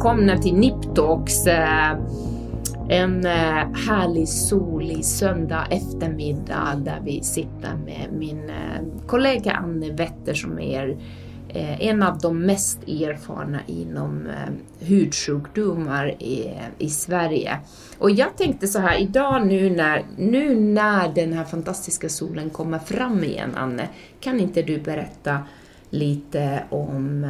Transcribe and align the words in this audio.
välkomna 0.00 0.38
till 0.38 0.54
Niptalks. 0.54 1.46
Eh, 1.46 1.90
en 2.88 3.26
eh, 3.26 3.72
härlig 3.88 4.28
solig 4.28 5.04
söndag 5.04 5.66
eftermiddag 5.70 6.74
där 6.84 7.00
vi 7.04 7.22
sitter 7.22 7.76
med 7.84 8.08
min 8.12 8.50
eh, 8.50 9.06
kollega 9.06 9.52
Anne 9.52 9.90
Wetter 9.90 10.34
som 10.34 10.58
är 10.58 10.98
en 11.78 12.02
av 12.02 12.18
de 12.18 12.46
mest 12.46 12.82
erfarna 12.82 13.60
inom 13.66 14.28
hudsjukdomar 14.78 16.22
i, 16.22 16.54
i 16.78 16.88
Sverige. 16.88 17.58
Och 17.98 18.10
jag 18.10 18.36
tänkte 18.36 18.66
så 18.66 18.78
här, 18.78 19.00
idag 19.00 19.46
nu 19.46 19.70
när, 19.70 20.04
nu 20.16 20.60
när 20.60 21.14
den 21.14 21.32
här 21.32 21.44
fantastiska 21.44 22.08
solen 22.08 22.50
kommer 22.50 22.78
fram 22.78 23.24
igen, 23.24 23.50
Anne, 23.54 23.88
kan 24.20 24.40
inte 24.40 24.62
du 24.62 24.78
berätta 24.78 25.38
lite 25.90 26.64
om 26.70 27.26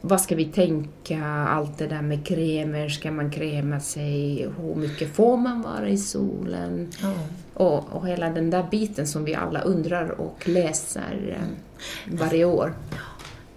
vad 0.00 0.20
ska 0.20 0.34
vi 0.34 0.44
tänka, 0.44 1.24
allt 1.26 1.78
det 1.78 1.86
där 1.86 2.02
med 2.02 2.26
kremer, 2.26 2.88
ska 2.88 3.10
man 3.10 3.30
kräma 3.30 3.80
sig, 3.80 4.48
hur 4.60 4.74
mycket 4.74 5.16
får 5.16 5.36
man 5.36 5.62
vara 5.62 5.88
i 5.88 5.98
solen? 5.98 6.88
Mm. 7.02 7.18
Och, 7.54 7.92
och 7.92 8.08
hela 8.08 8.30
den 8.30 8.50
där 8.50 8.66
biten 8.70 9.06
som 9.06 9.24
vi 9.24 9.34
alla 9.34 9.60
undrar 9.60 10.20
och 10.20 10.48
läser 10.48 11.36
eh, 11.40 12.16
varje 12.18 12.44
år 12.44 12.74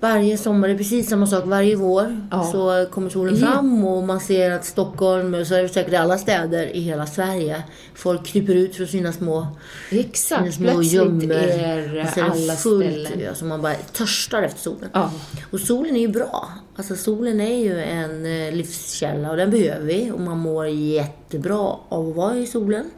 varje 0.02 0.38
sommar, 0.38 0.68
det 0.68 0.74
är 0.74 0.78
precis 0.78 1.10
samma 1.10 1.28
sak 1.28 1.44
varje 1.46 1.76
vår. 1.76 2.28
Ja. 2.32 2.44
Så 2.44 2.88
kommer 2.92 3.10
solen 3.10 3.38
fram 3.38 3.86
och 3.86 4.04
man 4.04 4.20
ser 4.20 4.52
att 4.52 4.66
Stockholm, 4.66 5.34
och 5.34 5.48
så 5.48 5.56
är 5.56 5.64
det 5.64 5.70
säkert 5.70 5.94
alla 5.94 6.18
städer 6.18 6.76
i 6.76 6.80
hela 6.80 7.06
Sverige. 7.06 7.64
Folk 7.96 8.26
kryper 8.26 8.54
ut 8.56 8.76
från 8.76 8.88
sina 8.88 9.14
små, 9.14 9.48
Exakt, 9.92 10.54
sina 10.54 10.72
små 10.72 10.82
gömmor. 10.82 11.32
är 11.32 12.22
alla 12.22 12.56
fullt, 12.56 13.08
ställen. 13.08 13.26
Ja, 13.26 13.36
så 13.36 13.46
man 13.46 13.62
bara 13.62 13.74
törstar 13.74 14.44
efter 14.44 14.60
solen. 14.60 14.90
Ja. 14.94 15.12
Och 15.52 15.60
solen 15.60 15.96
är 15.96 16.00
ju 16.00 16.08
bra. 16.08 16.50
Alltså 16.76 16.96
solen 16.96 17.42
är 17.42 17.58
ju 17.60 17.82
en 17.82 18.26
eh, 18.26 18.54
livskälla 18.54 19.32
och 19.32 19.38
den 19.38 19.52
behöver 19.52 19.86
vi. 19.86 20.12
Och 20.12 20.22
man 20.22 20.38
mår 20.38 20.68
jättebra 20.68 21.76
av 21.90 22.10
att 22.10 22.16
vara 22.16 22.38
i 22.38 22.48
solen. 22.48 22.90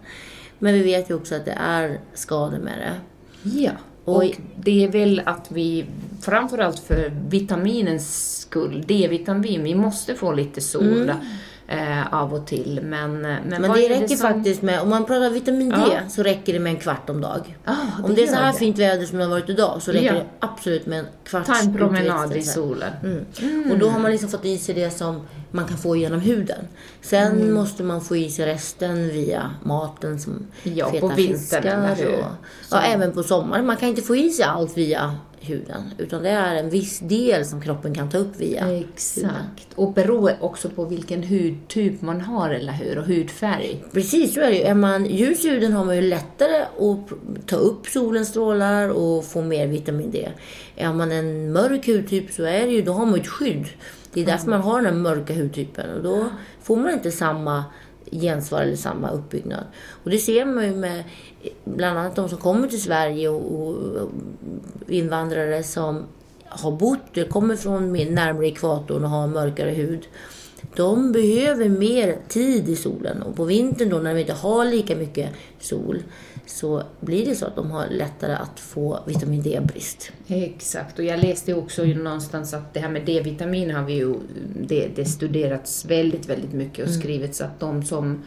Men 0.59 0.73
vi 0.73 0.83
vet 0.83 1.09
ju 1.09 1.15
också 1.15 1.35
att 1.35 1.45
det 1.45 1.57
är 1.59 1.99
skador 2.13 2.57
med 2.57 2.73
det. 2.79 2.93
Ja. 3.49 3.71
Och 4.05 4.23
det 4.55 4.83
är 4.83 4.91
väl 4.91 5.21
att 5.25 5.51
vi, 5.51 5.85
framförallt 6.21 6.79
för 6.79 7.13
vitaminens 7.29 8.37
skull, 8.39 8.83
D-vitamin, 8.87 9.63
vi 9.63 9.75
måste 9.75 10.15
få 10.15 10.31
lite 10.31 10.61
sol. 10.61 11.09
Mm 11.09 11.19
eh, 11.67 12.14
av 12.14 12.33
och 12.33 12.47
till. 12.47 12.80
Men, 12.83 13.22
men, 13.22 13.44
men 13.47 13.61
det 13.61 13.89
räcker 13.89 14.08
det 14.08 14.17
som... 14.17 14.33
faktiskt 14.33 14.61
med, 14.61 14.81
om 14.81 14.89
man 14.89 15.06
pratar 15.06 15.30
vitamin 15.30 15.70
D 15.70 15.75
ja. 15.78 16.09
så 16.09 16.23
räcker 16.23 16.53
det 16.53 16.59
med 16.59 16.73
en 16.73 16.80
kvart 16.80 17.09
om 17.09 17.22
dag. 17.22 17.58
Ah, 17.66 17.73
det 17.97 18.03
om 18.03 18.16
det 18.16 18.23
är 18.23 18.28
så 18.28 18.36
här 18.36 18.53
det. 18.53 18.59
fint 18.59 18.80
väder 18.80 19.05
som 19.05 19.17
det 19.17 19.23
har 19.23 19.31
varit 19.31 19.50
idag 19.50 19.81
så 19.81 19.92
räcker 19.92 20.05
ja. 20.05 20.14
det 20.14 20.25
absolut 20.39 20.86
med 20.86 21.00
en 21.00 21.05
kvarts 21.23 21.47
Ta 21.47 21.55
en 21.55 21.78
promenad 21.78 22.36
i 22.36 22.42
solen. 22.42 22.94
Mm. 23.03 23.25
Mm. 23.42 23.72
Och 23.72 23.78
då 23.78 23.89
har 23.89 24.00
man 24.00 24.11
liksom 24.11 24.30
fått 24.30 24.45
i 24.45 24.58
sig 24.58 24.75
det 24.75 24.92
som 24.92 25.22
man 25.52 25.66
kan 25.66 25.78
få 25.78 25.95
genom 25.95 26.20
huden. 26.20 26.67
Sen 27.02 27.31
mm. 27.31 27.53
måste 27.53 27.83
man 27.83 28.02
få 28.02 28.16
i 28.16 28.30
sig 28.30 28.45
resten 28.45 29.09
via 29.09 29.52
maten 29.64 30.20
som 30.20 30.48
ja, 30.64 30.92
feta 30.92 31.08
på 31.08 31.16
vintern, 31.16 31.95
fiskar. 31.95 32.08
Och, 32.08 32.25
ja, 32.72 32.81
även 32.81 33.11
på 33.11 33.23
sommaren. 33.23 33.66
Man 33.66 33.77
kan 33.77 33.89
inte 33.89 34.02
få 34.02 34.16
i 34.16 34.30
sig 34.30 34.45
allt 34.45 34.77
via 34.77 35.16
huden. 35.43 35.83
Utan 35.98 36.23
det 36.23 36.30
är 36.30 36.55
en 36.55 36.70
viss 36.70 36.99
del 36.99 37.45
som 37.45 37.61
kroppen 37.61 37.93
kan 37.93 38.09
ta 38.09 38.17
upp 38.17 38.36
via 38.37 38.71
Exakt. 38.71 39.26
Huden. 39.26 39.45
Och 39.76 39.93
beror 39.93 40.31
också 40.39 40.70
på 40.70 40.86
vilken 40.86 41.23
hudtyp 41.23 42.02
man 42.02 42.21
har, 42.21 42.49
eller 42.49 42.73
hur? 42.73 42.98
Och 42.98 43.05
hudfärg. 43.05 43.83
Precis, 43.92 44.33
så 44.33 44.42
är 44.42 44.49
det 44.49 44.58
ju. 44.58 44.64
Är 44.64 44.73
man 44.73 45.05
ljus 45.05 45.45
i 45.45 45.49
huden 45.49 45.73
har 45.73 45.86
man 45.86 45.95
ju 45.95 46.02
lättare 46.02 46.61
att 46.61 47.48
ta 47.48 47.55
upp 47.55 47.87
solens 47.87 48.30
strålar 48.30 48.89
och 48.89 49.26
få 49.26 49.42
mer 49.42 49.67
vitamin 49.67 50.11
D. 50.11 50.30
Är 50.76 50.93
man 50.93 51.11
en 51.11 51.52
mörk 51.52 51.87
hudtyp 51.87 52.31
så 52.31 52.43
är 52.43 52.65
det 52.65 52.73
ju, 52.73 52.81
då 52.81 52.93
har 52.93 53.05
man 53.05 53.20
ett 53.20 53.27
skydd. 53.27 53.65
Det 54.14 54.21
är 54.21 54.25
därför 54.25 54.48
mm. 54.48 54.60
man 54.60 54.70
har 54.70 54.81
den 54.81 55.02
mörka 55.02 55.33
hudtypen. 55.33 55.89
Och 55.89 56.04
då 56.04 56.30
får 56.61 56.75
man 56.75 56.92
inte 56.92 57.11
samma 57.11 57.64
gensvar 58.19 58.61
eller 58.61 58.75
samma 58.75 59.09
uppbyggnad. 59.09 59.63
Och 60.03 60.09
det 60.09 60.17
ser 60.17 60.45
man 60.45 60.65
ju 60.65 60.75
med 60.75 61.03
bland 61.65 61.99
annat 61.99 62.15
de 62.15 62.29
som 62.29 62.37
kommer 62.37 62.67
till 62.67 62.81
Sverige 62.81 63.29
och, 63.29 63.51
och 63.51 64.09
invandrare 64.87 65.63
som 65.63 66.03
har 66.45 66.71
bott, 66.71 67.17
eller 67.17 67.27
kommer 67.27 67.55
från 67.55 67.93
närmare 67.93 68.47
ekvatorn 68.47 69.03
och 69.03 69.09
har 69.09 69.27
mörkare 69.27 69.71
hud. 69.71 70.07
De 70.75 71.11
behöver 71.11 71.69
mer 71.69 72.17
tid 72.27 72.69
i 72.69 72.75
solen 72.75 73.21
och 73.21 73.35
på 73.35 73.45
vintern 73.45 73.89
då 73.89 73.97
när 73.97 74.13
vi 74.13 74.21
inte 74.21 74.33
har 74.33 74.65
lika 74.65 74.95
mycket 74.95 75.30
sol 75.59 76.03
så 76.45 76.83
blir 76.99 77.26
det 77.26 77.36
så 77.36 77.45
att 77.45 77.55
de 77.55 77.71
har 77.71 77.87
lättare 77.87 78.33
att 78.33 78.59
få 78.59 78.99
vitamin 79.05 79.42
D-brist. 79.42 80.11
Exakt, 80.27 80.99
och 80.99 81.05
jag 81.05 81.20
läste 81.20 81.54
också 81.54 81.83
någonstans 81.83 82.54
att 82.54 82.73
det 82.73 82.80
här 82.80 82.89
med 82.89 83.05
D-vitamin 83.05 83.71
har 83.71 83.83
vi 83.83 83.93
ju, 83.93 84.15
det, 84.61 84.87
det 84.95 85.05
studerats 85.05 85.86
väldigt, 85.86 86.30
väldigt 86.30 86.54
mycket 86.54 86.80
och 86.80 86.89
mm. 86.89 87.02
skrivits 87.02 87.42
att 87.42 87.59
de 87.59 87.83
som 87.83 88.23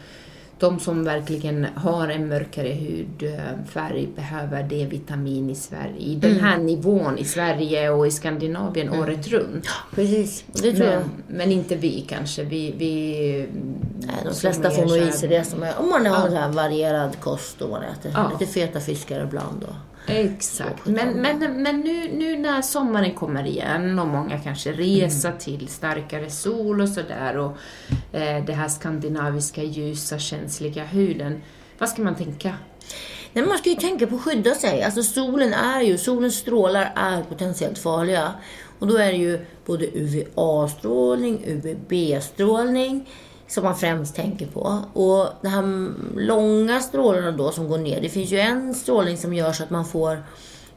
de 0.59 0.81
som 0.81 1.05
verkligen 1.05 1.67
har 1.75 2.09
en 2.09 2.29
mörkare 2.29 2.69
hudfärg 2.69 4.09
behöver 4.17 4.63
D-vitamin 4.63 5.51
i 5.51 5.55
Sverige, 5.55 5.99
i 5.99 6.15
den 6.15 6.41
här 6.41 6.55
mm. 6.55 6.67
nivån 6.67 7.19
i 7.19 7.25
Sverige 7.25 7.91
och 7.91 8.07
i 8.07 8.11
Skandinavien 8.11 8.89
mm. 8.89 9.01
året 9.01 9.29
runt. 9.29 9.67
Precis, 9.95 10.45
det 10.53 10.73
tror 10.73 10.87
men, 10.87 10.93
jag. 10.93 11.03
Men 11.29 11.53
inte 11.53 11.77
vi 11.77 12.05
kanske. 12.09 12.45
Vi, 12.45 12.75
vi, 12.79 13.49
Nej, 13.99 14.17
de 14.25 14.35
flesta 14.35 14.71
får 14.71 14.83
nog 14.83 15.09
i 15.09 15.13
sig 15.13 15.29
det 15.29 15.45
som 15.45 15.63
är, 15.63 15.79
om 15.79 15.89
man 15.89 16.07
har 16.07 16.29
ja. 16.29 16.49
varierad 16.49 17.21
kost 17.21 17.63
och 17.63 17.71
man 17.71 17.83
äter 17.83 18.13
ja. 18.15 18.33
lite 18.39 18.53
feta 18.53 18.81
fiskar 18.81 19.25
ibland. 19.25 19.65
Och. 19.65 19.96
Exakt. 20.07 20.87
Men, 20.87 21.09
men, 21.09 21.63
men 21.63 21.81
nu, 21.81 22.13
nu 22.13 22.39
när 22.39 22.63
sommaren 22.63 23.15
kommer 23.15 23.47
igen 23.47 23.99
och 23.99 24.09
många 24.09 24.39
kanske 24.39 24.73
reser 24.73 25.29
mm. 25.29 25.41
till 25.41 25.69
starkare 25.69 26.31
sol 26.31 26.81
och 26.81 26.89
sådär 26.89 27.37
och 27.37 27.57
eh, 28.13 28.45
det 28.45 28.53
här 28.53 28.69
skandinaviska 28.69 29.63
ljusa 29.63 30.19
känsliga 30.19 30.85
huden. 30.85 31.43
Vad 31.79 31.89
ska 31.89 32.03
man 32.03 32.15
tänka? 32.15 32.55
Nej, 33.33 33.47
man 33.47 33.59
ska 33.59 33.71
ju 33.71 33.77
tänka 33.77 34.07
på 34.07 34.17
att 34.17 34.23
skydda 34.23 34.55
sig. 34.55 34.83
Alltså 34.83 35.03
solen 35.03 35.53
är 35.53 35.81
ju, 35.81 35.99
solens 35.99 36.35
strålar 36.35 36.93
är 36.97 37.23
potentiellt 37.23 37.79
farliga. 37.79 38.35
Och 38.79 38.87
då 38.87 38.97
är 38.97 39.13
det 39.13 39.19
ju 39.19 39.47
både 39.67 39.87
UVA-strålning, 39.87 41.45
UVB-strålning, 41.47 43.09
som 43.49 43.65
man 43.65 43.77
främst 43.77 44.17
tänker 44.17 44.47
på. 44.47 44.79
Och 44.93 45.29
de 45.43 45.49
här 45.49 45.93
långa 46.17 46.81
strålarna 46.81 47.33
då 47.33 47.51
som 47.51 47.69
går 47.69 47.79
ner, 47.79 48.01
det 48.01 48.09
finns 48.09 48.33
ju 48.33 48.39
en 48.39 48.75
strålning 48.75 49.17
som 49.17 49.35
gör 49.35 49.53
så 49.53 49.63
att 49.63 49.71
man 49.71 49.85
får 49.85 50.23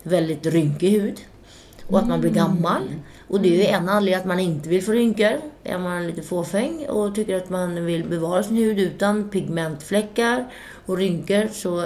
väldigt 0.04 0.46
rynkig 0.46 0.90
hud 0.90 1.20
och 1.88 2.00
att 2.00 2.08
man 2.08 2.22
blir 2.22 2.32
gammal. 2.32 2.82
Och 3.28 3.42
det 3.42 3.50
är 3.50 3.58
ju 3.58 3.66
en 3.66 3.90
anledning 3.90 4.22
att 4.22 4.28
man 4.28 4.40
inte 4.40 4.70
vill 4.70 4.84
få 4.84 4.92
rynkor. 4.92 5.34
Är 5.64 5.78
man 5.78 6.08
lite 6.08 6.22
fåfäng 6.22 6.86
och 6.90 7.16
tycker 7.16 7.38
att 7.38 7.50
man 7.50 7.86
vill 7.86 8.10
bevara 8.10 8.44
sin 8.44 8.56
hud 8.56 8.80
utan 8.80 9.30
pigmentfläckar 9.30 10.52
och 10.86 10.98
rynkor 10.98 11.48
så 11.54 11.80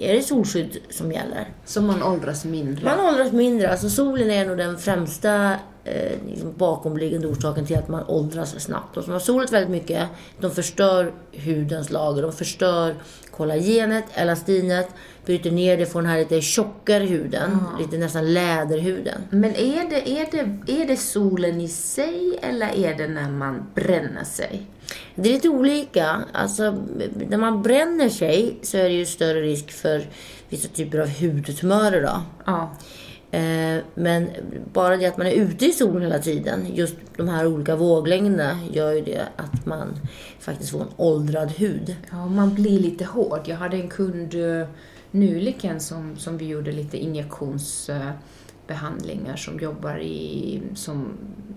är 0.00 0.14
det 0.14 0.22
solskydd 0.22 0.78
som 0.90 1.12
gäller. 1.12 1.48
Så 1.64 1.82
man 1.82 2.02
åldras 2.02 2.44
mindre? 2.44 2.84
Man 2.84 3.06
åldras 3.06 3.32
mindre. 3.32 3.70
Alltså 3.70 3.90
solen 3.90 4.30
är 4.30 4.46
nog 4.46 4.58
den 4.58 4.78
främsta 4.78 5.56
liksom 6.28 6.52
bakomliggande 6.56 7.28
orsaken 7.28 7.66
till 7.66 7.76
att 7.76 7.88
man 7.88 8.04
åldras 8.06 8.60
snabbt. 8.60 8.96
Och 8.96 9.04
som 9.04 9.12
har 9.12 9.20
solat 9.20 9.52
väldigt 9.52 9.70
mycket, 9.70 10.08
de 10.40 10.50
förstör 10.50 11.12
hudens 11.32 11.90
lager. 11.90 12.22
De 12.22 12.32
förstör 12.32 12.94
kollagenet, 13.30 14.04
elastinet, 14.14 14.88
bryter 15.26 15.50
ner 15.50 15.76
det, 15.76 15.86
får 15.86 16.02
den 16.02 16.10
här 16.10 16.18
lite 16.18 16.40
tjockare 16.40 17.04
huden, 17.04 17.50
mm. 17.52 17.64
lite 17.80 17.98
nästan 17.98 18.34
läderhuden. 18.34 19.22
Men 19.30 19.54
är 19.54 19.90
det, 19.90 20.10
är, 20.10 20.28
det, 20.30 20.72
är 20.82 20.86
det 20.86 20.96
solen 20.96 21.60
i 21.60 21.68
sig 21.68 22.38
eller 22.42 22.68
är 22.76 22.94
det 22.94 23.08
när 23.08 23.30
man 23.30 23.66
bränner 23.74 24.24
sig? 24.24 24.66
Det 25.14 25.28
är 25.28 25.32
lite 25.32 25.48
olika. 25.48 26.24
Alltså, 26.32 26.76
när 27.28 27.36
man 27.36 27.62
bränner 27.62 28.08
sig 28.08 28.58
så 28.62 28.76
är 28.76 28.84
det 28.84 28.94
ju 28.94 29.06
större 29.06 29.40
risk 29.42 29.70
för 29.70 30.06
vissa 30.48 30.68
typer 30.68 30.98
av 30.98 31.08
hudtumörer. 31.08 32.02
Då. 32.02 32.22
Ja. 32.44 32.76
Eh, 33.30 33.82
men 33.94 34.28
bara 34.72 34.96
det 34.96 35.06
att 35.06 35.16
man 35.16 35.26
är 35.26 35.30
ute 35.32 35.66
i 35.66 35.72
solen 35.72 36.02
hela 36.02 36.18
tiden, 36.18 36.66
just 36.74 36.96
de 37.16 37.28
här 37.28 37.46
olika 37.46 37.76
våglängderna, 37.76 38.58
gör 38.72 38.92
ju 38.92 39.00
det 39.00 39.28
att 39.36 39.66
man 39.66 40.00
faktiskt 40.38 40.70
får 40.70 40.80
en 40.80 40.88
åldrad 40.96 41.50
hud. 41.50 41.96
Ja, 42.10 42.26
man 42.26 42.54
blir 42.54 42.78
lite 42.78 43.04
hård. 43.04 43.40
Jag 43.44 43.56
hade 43.56 43.76
en 43.76 43.88
kund 43.88 44.34
eh, 44.34 44.68
nyligen 45.10 45.80
som, 45.80 46.16
som 46.16 46.38
vi 46.38 46.46
gjorde 46.46 46.72
lite 46.72 46.98
injektions... 46.98 47.88
Eh, 47.88 48.10
Behandlingar 48.70 49.36
som 49.36 49.58
jobbar, 49.58 49.98
i, 49.98 50.62
som, 50.74 51.08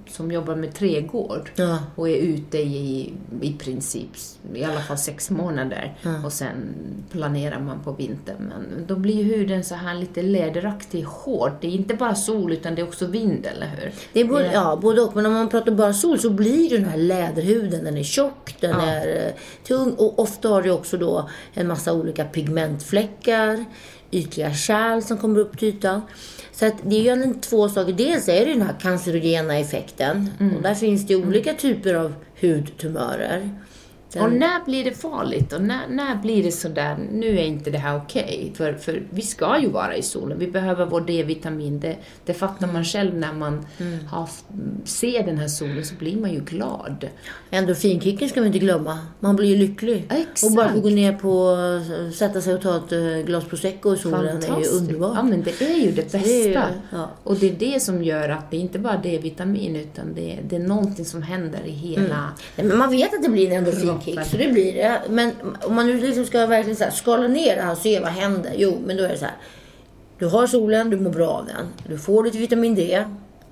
som 0.07 0.31
jobbar 0.31 0.55
med 0.55 0.73
trädgård 0.73 1.51
ja. 1.55 1.79
och 1.95 2.09
är 2.09 2.15
ute 2.15 2.57
i, 2.57 3.13
i 3.41 3.53
princip 3.53 4.09
i 4.53 4.63
alla 4.63 4.79
fall 4.81 4.97
sex 4.97 5.29
månader 5.29 5.97
ja. 6.01 6.25
och 6.25 6.33
sen 6.33 6.75
planerar 7.11 7.59
man 7.59 7.83
på 7.83 7.91
vintern. 7.91 8.37
Men 8.49 8.85
då 8.87 8.95
blir 8.95 9.23
huden 9.23 9.63
så 9.63 9.75
här 9.75 9.95
lite 9.95 10.21
läderaktig, 10.21 11.03
hård. 11.03 11.51
Det 11.61 11.67
är 11.67 11.71
inte 11.71 11.93
bara 11.93 12.15
sol 12.15 12.53
utan 12.53 12.75
det 12.75 12.81
är 12.81 12.87
också 12.87 13.05
vind, 13.05 13.45
eller 13.45 13.67
hur? 13.67 13.91
Det 14.13 14.19
är 14.19 14.25
både, 14.25 14.53
ja, 14.53 14.79
både 14.81 15.01
och. 15.01 15.15
Men 15.15 15.25
om 15.25 15.33
man 15.33 15.49
pratar 15.49 15.71
bara 15.71 15.93
sol 15.93 16.19
så 16.19 16.29
blir 16.29 16.69
den 16.69 16.85
här 16.85 16.97
läderhuden, 16.97 17.83
den 17.83 17.97
är 17.97 18.03
tjock, 18.03 18.55
den 18.59 18.71
ja. 18.71 18.85
är 18.85 19.27
uh, 19.27 19.33
tung 19.67 19.93
och 19.97 20.19
ofta 20.19 20.49
har 20.49 20.61
det 20.61 20.71
också 20.71 20.97
då 20.97 21.29
en 21.53 21.67
massa 21.67 21.93
olika 21.93 22.25
pigmentfläckar 22.25 23.65
ytliga 24.13 24.53
kärl 24.53 25.01
som 25.01 25.17
kommer 25.17 25.39
upp 25.39 25.59
till 25.59 25.67
ytan. 25.67 26.01
Så 26.51 26.65
att 26.65 26.73
det 26.83 26.95
är 26.95 26.99
ju 26.99 27.05
egentligen 27.05 27.41
två 27.41 27.69
saker. 27.69 27.93
Dels 27.93 28.29
är 28.29 28.45
det 28.45 28.53
den 28.53 28.61
här 28.61 28.75
cancerogena 28.81 29.57
effekten. 29.57 30.29
Och 30.55 30.61
där 30.61 30.75
finns 30.75 31.07
det 31.07 31.15
olika 31.15 31.53
typer 31.53 31.93
av 31.93 32.13
hudtumörer. 32.41 33.49
Och 34.21 34.31
när 34.31 34.65
blir 34.65 34.83
det 34.83 34.91
farligt? 34.91 35.53
Och 35.53 35.61
när, 35.61 35.87
när 35.89 36.15
blir 36.15 36.43
det 36.43 36.51
sådär, 36.51 36.97
nu 37.11 37.39
är 37.39 37.43
inte 37.43 37.69
det 37.71 37.77
här 37.77 37.97
okej? 37.97 38.51
För, 38.55 38.73
för 38.73 39.03
vi 39.09 39.21
ska 39.21 39.59
ju 39.61 39.69
vara 39.69 39.95
i 39.95 40.01
solen, 40.01 40.39
vi 40.39 40.47
behöver 40.47 40.85
vår 40.85 41.01
D-vitamin. 41.01 41.79
Det, 41.79 41.95
det 42.25 42.33
fattar 42.33 42.67
man 42.67 42.83
själv 42.85 43.15
när 43.15 43.33
man 43.33 43.65
har, 44.09 44.29
ser 44.85 45.23
den 45.25 45.37
här 45.37 45.47
solen, 45.47 45.85
så 45.85 45.95
blir 45.95 46.17
man 46.17 46.33
ju 46.33 46.39
glad. 46.39 47.07
Endorfinkicken 47.49 48.29
ska 48.29 48.41
vi 48.41 48.47
inte 48.47 48.59
glömma. 48.59 48.99
Man 49.19 49.35
blir 49.35 49.47
ju 49.49 49.55
lycklig. 49.55 50.05
Exakt. 50.09 50.43
Och 50.43 50.51
bara 50.55 50.73
få 50.73 50.79
gå 50.79 50.89
ner 50.89 51.13
på, 51.13 51.57
sätta 52.13 52.41
sig 52.41 52.53
och 52.53 52.61
ta 52.61 52.77
ett 52.77 52.91
eh, 52.91 53.25
glas 53.25 53.45
prosecco 53.45 53.93
i 53.93 53.97
solen 53.97 54.37
är 54.43 54.59
ju 54.59 54.67
underbart. 54.77 55.11
Ja, 55.15 55.23
men 55.23 55.43
det 55.43 55.61
är 55.61 55.77
ju 55.85 55.91
det 55.91 56.01
bästa. 56.11 56.17
Det 56.17 56.33
ju- 56.43 56.53
ja. 56.91 57.09
Och 57.23 57.35
det 57.35 57.49
är 57.49 57.73
det 57.73 57.79
som 57.79 58.03
gör 58.03 58.29
att 58.29 58.51
det 58.51 58.57
inte 58.57 58.79
bara 58.79 58.93
är 58.93 59.03
D-vitamin, 59.03 59.75
utan 59.75 60.13
det, 60.15 60.39
det 60.49 60.55
är 60.55 60.59
någonting 60.59 61.05
som 61.05 61.21
händer 61.21 61.65
i 61.65 61.71
hela... 61.71 62.29
Nej, 62.55 62.67
men 62.67 62.77
man 62.77 62.89
vet 62.91 63.13
att 63.13 63.23
det 63.23 63.29
blir 63.29 63.51
en 63.51 63.57
endorfinkick, 63.57 64.02
kick. 64.05 64.25
så 64.25 64.37
det 64.37 64.47
blir 64.47 64.73
det. 64.73 65.01
Men 65.09 65.31
om 65.61 65.75
man 65.75 65.87
nu 65.87 65.97
liksom 65.97 66.25
ska 66.25 66.45
verkligen 66.45 66.77
så 66.77 66.83
här, 66.83 66.91
skala 66.91 67.27
ner 67.27 67.55
det 67.55 67.61
här 67.61 67.71
och 67.71 67.77
se 67.77 67.99
vad 67.99 68.09
händer. 68.09 68.53
Jo, 68.57 68.81
men 68.85 68.97
då 68.97 69.03
är 69.03 69.09
det 69.09 69.17
så 69.17 69.25
här. 69.25 69.35
Du 70.19 70.25
har 70.25 70.47
solen, 70.47 70.89
du 70.89 70.99
mår 70.99 71.11
bra 71.11 71.29
av 71.29 71.45
den. 71.45 71.67
Du 71.87 71.97
får 71.97 72.23
ditt 72.23 72.35
vitamin 72.35 72.75
D. 72.75 73.03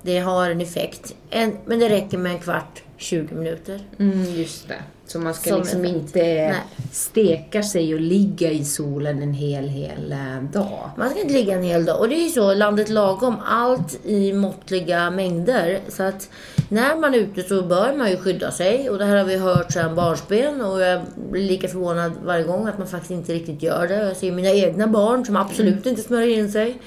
Det 0.02 0.20
har 0.20 0.50
en 0.50 0.62
effekt. 0.62 1.16
En, 1.30 1.58
men 1.66 1.80
det 1.80 1.90
räcker 1.90 2.18
med 2.18 2.32
en 2.32 2.40
kvart, 2.40 2.84
20 2.98 3.36
minuter. 3.36 3.80
Mm, 4.00 4.36
just 4.36 4.68
det. 4.68 4.82
Så 5.12 5.20
man 5.20 5.34
ska 5.34 5.50
Som 5.50 5.60
liksom 5.60 5.86
inte 5.86 6.20
Nej. 6.20 6.56
steka 6.92 7.64
sig 7.64 7.94
och 7.94 8.00
ligga 8.00 8.52
i 8.52 8.66
solen 8.66 9.22
en 9.22 9.34
hel, 9.34 9.68
hel 9.68 10.12
eh, 10.12 10.44
dag. 10.54 10.90
Man 10.98 11.10
ska 11.10 11.20
inte 11.20 11.34
ligga 11.34 11.54
en 11.54 11.64
hel 11.64 11.86
dag. 11.86 12.00
Och 12.00 12.10
det 12.10 12.16
är 12.16 12.24
ju 12.24 12.30
så, 12.30 12.54
landet 12.54 12.90
lagom. 12.90 13.36
Allt 13.46 14.06
i 14.06 14.34
måttliga 14.34 15.10
mängder. 15.10 15.80
Så 15.90 16.04
att 16.04 16.30
när 16.70 16.96
man 16.96 17.14
är 17.14 17.18
ute 17.18 17.44
så 17.44 17.62
bör 17.62 17.94
man 17.98 18.12
ju 18.12 18.18
skydda 18.18 18.52
sig. 18.52 18.90
Och 18.90 18.98
det 18.98 19.06
här 19.06 19.18
har 19.18 19.26
vi 19.26 19.38
hört 19.38 19.72
sedan 19.72 19.96
barnsben. 19.96 20.62
Och 20.62 20.82
jag 20.82 21.02
blir 21.32 21.44
lika 21.44 21.68
förvånad 21.68 22.12
varje 22.26 22.44
gång 22.44 22.68
att 22.68 22.78
man 22.78 22.88
faktiskt 22.88 23.12
inte 23.12 23.34
riktigt 23.34 23.64
gör 23.64 23.88
det. 23.88 23.96
Jag 23.96 24.18
ser 24.18 24.32
mina 24.32 24.50
egna 24.50 24.88
barn 24.88 25.26
som 25.26 25.36
absolut 25.36 25.86
inte 25.86 26.02
smörjer 26.02 26.38
in 26.38 26.52
sig. 26.52 26.82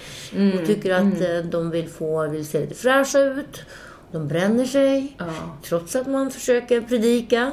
Och 0.60 0.66
tycker 0.66 0.94
att 0.94 1.20
eh, 1.20 1.50
de 1.50 1.70
vill, 1.70 1.88
få, 1.88 2.28
vill 2.28 2.46
se 2.46 2.60
lite 2.60 2.74
fräscha 2.74 3.18
ut. 3.18 3.62
De 4.12 4.28
bränner 4.28 4.64
sig. 4.64 5.16
Ja. 5.18 5.24
Trots 5.68 5.96
att 5.96 6.06
man 6.06 6.30
försöker 6.30 6.80
predika. 6.80 7.52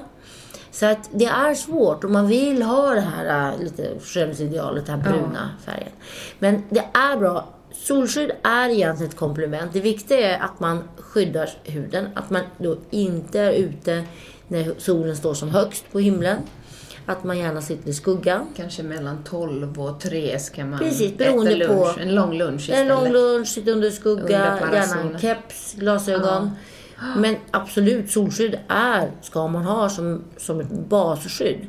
Så 0.72 0.86
att 0.86 1.10
det 1.12 1.26
är 1.26 1.54
svårt 1.56 2.04
om 2.04 2.14
man 2.14 2.28
vill 2.28 2.62
ha 2.62 2.90
det 2.94 3.02
här 3.02 3.52
äh, 3.54 3.64
lite 3.64 3.90
skönhetsidealet, 4.04 4.86
den 4.86 5.02
här 5.02 5.12
bruna 5.12 5.50
färgen. 5.66 5.92
Men 6.40 6.64
det 6.70 6.86
är 6.94 7.18
bra. 7.18 7.48
Solskydd 7.74 8.32
är 8.44 8.70
egentligen 8.70 9.10
ett 9.12 9.18
komplement. 9.18 9.74
Det 9.74 9.80
viktiga 9.82 10.36
är 10.38 10.40
att 10.44 10.60
man 10.60 10.84
skyddar 10.98 11.50
huden. 11.64 12.06
Att 12.16 12.30
man 12.30 12.42
då 12.58 12.78
inte 12.90 13.40
är 13.40 13.52
ute 13.52 14.04
när 14.48 14.72
solen 14.78 15.16
står 15.18 15.34
som 15.34 15.50
högst 15.50 15.92
på 15.92 16.00
himlen. 16.00 16.38
Att 17.06 17.24
man 17.24 17.38
gärna 17.38 17.62
sitter 17.62 17.90
i 17.90 17.94
skuggan. 17.94 18.48
Kanske 18.56 18.84
mellan 18.84 19.24
12 19.24 19.80
och 19.82 20.00
3 20.00 20.40
ska 20.40 20.66
man 20.66 20.80
Precis, 20.80 21.18
beroende 21.18 21.52
äta 21.52 21.74
lunch. 21.74 21.96
på- 21.96 22.02
En 22.02 22.16
lång 22.16 22.34
lunch 22.38 22.70
En 22.70 22.76
istället. 22.76 22.88
lång 23.04 23.12
lunch, 23.12 23.48
sitta 23.48 23.72
under 23.72 23.90
skugga, 23.90 24.22
Under 24.24 24.74
gärna 24.78 25.02
en 25.02 25.20
keps, 25.20 25.74
glasögon. 25.74 26.52
Men 27.16 27.36
absolut, 27.52 28.12
solskydd 28.12 28.60
är, 28.68 29.12
ska 29.22 29.48
man 29.48 29.66
ha 29.66 29.90
som, 29.90 30.24
som 30.38 30.60
ett 30.60 30.72
basskydd. 30.72 31.68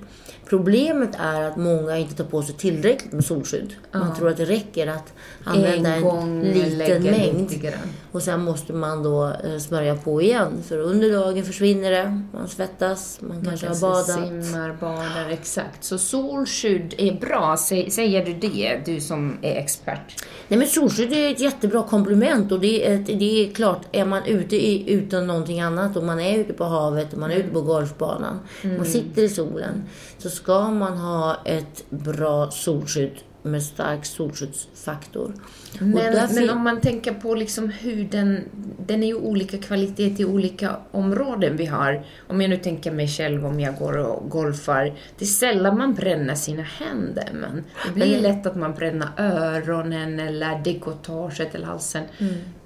Problemet 0.53 1.11
är 1.19 1.43
att 1.43 1.57
många 1.57 1.99
inte 1.99 2.15
tar 2.15 2.25
på 2.25 2.43
sig 2.43 2.55
tillräckligt 2.55 3.13
med 3.13 3.25
solskydd. 3.25 3.75
Man 3.93 4.15
tror 4.17 4.29
att 4.29 4.37
det 4.37 4.45
räcker 4.45 4.87
att 4.87 5.13
använda 5.45 5.95
en, 5.95 6.03
gång 6.03 6.43
liten 6.43 7.03
mängd. 7.03 7.51
lite. 7.51 7.75
Och 8.13 8.23
sen 8.23 8.41
måste 8.41 8.73
man 8.73 9.03
då 9.03 9.33
eh, 9.45 9.59
smörja 9.59 9.95
på 9.95 10.23
igen. 10.23 10.63
För 10.69 10.79
under 10.79 11.13
dagen 11.13 11.45
försvinner 11.45 11.91
det. 11.91 12.21
Man 12.33 12.49
svettas, 12.49 13.19
man, 13.21 13.45
kanske 13.45 13.67
har 13.67 13.81
badat. 13.81 14.07
simmar, 14.07 14.77
badar, 14.81 15.31
exakt. 15.31 15.85
Så 15.85 15.99
solskydd 15.99 16.95
är 16.99 17.13
bra, 17.13 17.55
Sä- 17.59 17.91
säger 17.91 18.25
du 18.25 18.35
det, 18.35 18.81
du 18.85 19.01
som 19.01 19.39
är 19.43 19.57
expert? 19.57 20.25
Nej 20.49 20.59
men 20.59 20.69
solskydd 20.69 21.13
är 21.13 21.31
ett 21.31 21.41
jättebra 21.41 21.83
komplement 21.83 22.53
och 22.53 22.61
det 22.61 22.87
är, 22.87 22.95
ett, 22.95 23.07
det 23.07 23.45
är 23.47 23.53
klart, 23.53 23.81
är 23.93 24.05
man 24.05 24.25
ute 24.27 24.57
i, 24.57 24.93
utan 24.93 25.27
någonting 25.27 25.61
annat 25.61 25.97
och 25.97 26.05
man 26.05 26.21
är 26.21 26.39
ute 26.39 26.53
på 26.53 26.65
havet 26.65 27.13
och 27.13 27.19
man 27.19 27.31
är 27.31 27.37
ute 27.37 27.49
på 27.49 27.61
golfbanan, 27.61 28.39
man 28.63 28.87
sitter 28.87 29.23
i 29.23 29.29
solen, 29.29 29.83
så 30.23 30.31
ska 30.31 30.71
man 30.71 30.99
ha 30.99 31.37
ett 31.45 31.85
bra 31.91 32.51
solskydd 32.51 33.21
med 33.43 33.63
stark 33.63 34.05
solskyddsfaktor. 34.07 35.35
Men, 35.79 35.93
där 35.95 36.29
men 36.35 36.51
om 36.51 36.61
man 36.63 36.81
tänker 36.81 37.13
på 37.15 37.35
liksom 37.35 37.71
huden, 37.71 38.45
den 38.87 39.03
är 39.03 39.07
ju 39.07 39.15
olika 39.15 39.59
kvalitet 39.59 40.15
i 40.19 40.25
olika 40.25 40.77
områden 40.91 41.57
vi 41.57 41.67
har. 41.67 42.05
Om 42.29 42.41
jag 42.41 42.51
nu 42.51 42.57
tänker 42.57 42.91
mig 42.93 43.09
själv 43.09 43.47
om 43.47 43.61
jag 43.61 43.77
går 43.77 43.99
och 43.99 44.31
golfar, 44.31 44.85
det 45.19 45.25
är 45.25 45.27
sällan 45.27 45.79
man 45.79 45.95
bränner 45.95 46.35
sina 46.35 46.63
händer, 46.63 47.29
men 47.33 47.65
det 47.87 47.93
blir 47.95 48.13
Men- 48.13 48.23
lätt 48.23 48.47
att 48.47 48.57
man 48.57 48.75
bränner 48.75 49.09
öronen 49.17 50.21
eller 50.21 50.61
dekotaget 50.65 51.55
eller 51.55 51.67
halsen. 51.67 52.05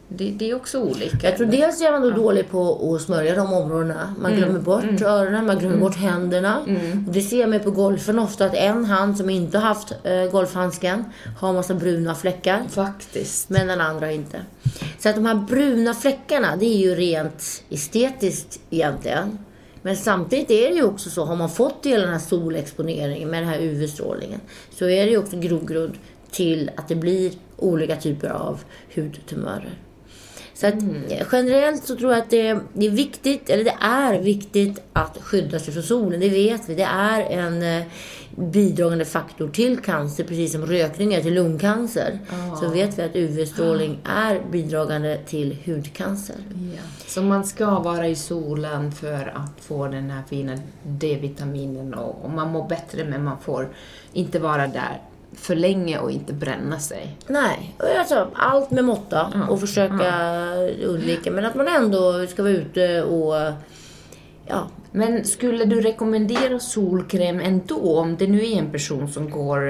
Det, 0.08 0.30
det 0.30 0.50
är 0.50 0.54
också 0.54 0.80
olika. 0.80 1.28
Jag 1.28 1.36
tror 1.36 1.46
dels 1.46 1.80
är 1.82 1.92
man 1.92 2.02
då 2.02 2.10
dålig 2.10 2.50
på 2.50 2.94
att 2.94 3.02
smörja 3.02 3.34
de 3.34 3.52
områdena. 3.52 4.14
Man 4.18 4.32
Mm. 4.32 4.42
glömmer 4.44 4.60
bort 4.60 5.02
öronen, 5.02 5.46
man 5.46 5.58
glömmer 5.58 5.76
bort 5.78 5.96
händerna. 5.96 6.58
Och 7.06 7.12
det 7.12 7.20
ser 7.20 7.46
man 7.46 7.60
på 7.60 7.70
golfen 7.70 8.18
ofta 8.18 8.44
att 8.44 8.54
en 8.54 8.84
hand 8.84 9.16
som 9.16 9.30
inte 9.30 9.58
har 9.58 9.66
haft 9.68 9.92
eh, 10.04 10.24
golfhandsken 10.32 11.04
har 11.38 11.52
massa 11.52 11.74
bruna 11.74 12.14
fläckar. 12.14 12.62
Faktiskt. 12.70 13.48
Men 13.50 13.66
den 13.66 13.80
andra 13.80 14.12
inte. 14.12 14.38
Så 14.98 15.08
att 15.08 15.14
de 15.14 15.26
här 15.26 15.34
bruna 15.34 15.94
fläckarna, 15.94 16.56
det 16.56 16.66
är 16.66 16.78
ju 16.78 16.94
rent 16.94 17.62
estetiskt 17.70 18.60
egentligen. 18.70 19.38
Men 19.82 19.96
samtidigt 19.96 20.50
är 20.50 20.68
det 20.68 20.74
ju 20.74 20.84
också 20.84 21.10
så, 21.10 21.24
har 21.24 21.36
man 21.36 21.50
fått 21.50 21.80
hela 21.86 22.02
den 22.04 22.12
här 22.12 22.18
solexponeringen 22.20 23.30
med 23.30 23.42
den 23.42 23.48
här 23.48 23.60
UV-strålningen, 23.60 24.40
så 24.78 24.84
är 24.88 25.04
det 25.04 25.10
ju 25.10 25.18
också 25.18 25.36
grogrund 25.36 25.94
till 26.30 26.70
att 26.76 26.88
det 26.88 26.94
blir 26.94 27.32
olika 27.56 27.96
typer 27.96 28.28
av 28.28 28.60
hudtumörer. 28.94 29.78
Så 30.56 30.66
att 30.66 30.74
eh, 30.74 31.26
generellt 31.32 31.84
så 31.84 31.96
tror 31.96 32.12
jag 32.12 32.22
att 32.22 32.30
det, 32.30 32.48
är 32.48 32.90
viktigt, 32.90 33.50
eller 33.50 33.64
det 33.64 33.76
är 33.80 34.18
viktigt 34.18 34.82
att 34.92 35.18
skydda 35.22 35.58
sig 35.58 35.74
från 35.74 35.82
solen. 35.82 36.20
Det 36.20 36.28
vet 36.28 36.68
vi. 36.68 36.74
Det 36.74 36.82
är 36.82 37.20
en 37.20 37.62
eh, 37.62 37.86
bidragande 38.36 39.04
faktor 39.04 39.48
till 39.48 39.78
cancer, 39.78 40.24
precis 40.24 40.52
som 40.52 40.66
rökning 40.66 41.14
är 41.14 41.22
till 41.22 41.34
lungcancer. 41.34 42.18
Så 42.60 42.68
vet 42.68 42.98
vi 42.98 43.02
att 43.02 43.16
UV-strålning 43.16 43.98
är 44.04 44.40
bidragande 44.50 45.18
till 45.26 45.56
hudcancer. 45.66 46.36
Ja. 46.76 46.82
Så 47.06 47.22
man 47.22 47.44
ska 47.44 47.78
vara 47.78 48.08
i 48.08 48.16
solen 48.16 48.92
för 48.92 49.32
att 49.36 49.64
få 49.64 49.86
den 49.86 50.10
här 50.10 50.22
fina 50.28 50.58
D-vitaminen 50.82 51.94
och, 51.94 52.24
och 52.24 52.30
man 52.30 52.52
mår 52.52 52.68
bättre 52.68 53.04
men 53.04 53.24
man 53.24 53.38
får 53.38 53.68
inte 54.12 54.38
vara 54.38 54.66
där 54.66 55.00
för 55.36 55.54
länge 55.54 55.98
och 55.98 56.10
inte 56.10 56.32
bränna 56.32 56.78
sig. 56.78 57.16
Nej, 57.26 57.76
alltså, 57.98 58.28
allt 58.34 58.70
med 58.70 58.84
måtta 58.84 59.32
och 59.48 59.60
försöka 59.60 60.14
undvika. 60.86 61.30
Men 61.30 61.44
att 61.44 61.54
man 61.54 61.68
ändå 61.68 62.26
ska 62.26 62.42
vara 62.42 62.52
ute 62.52 63.02
och 63.02 63.52
ja, 64.46 64.66
Men 64.92 65.24
skulle 65.24 65.64
du 65.64 65.80
rekommendera 65.80 66.58
solkräm 66.58 67.40
ändå 67.40 67.98
om 67.98 68.16
det 68.16 68.26
nu 68.26 68.38
är 68.46 68.58
en 68.58 68.70
person 68.72 69.08
som 69.08 69.30
går 69.30 69.68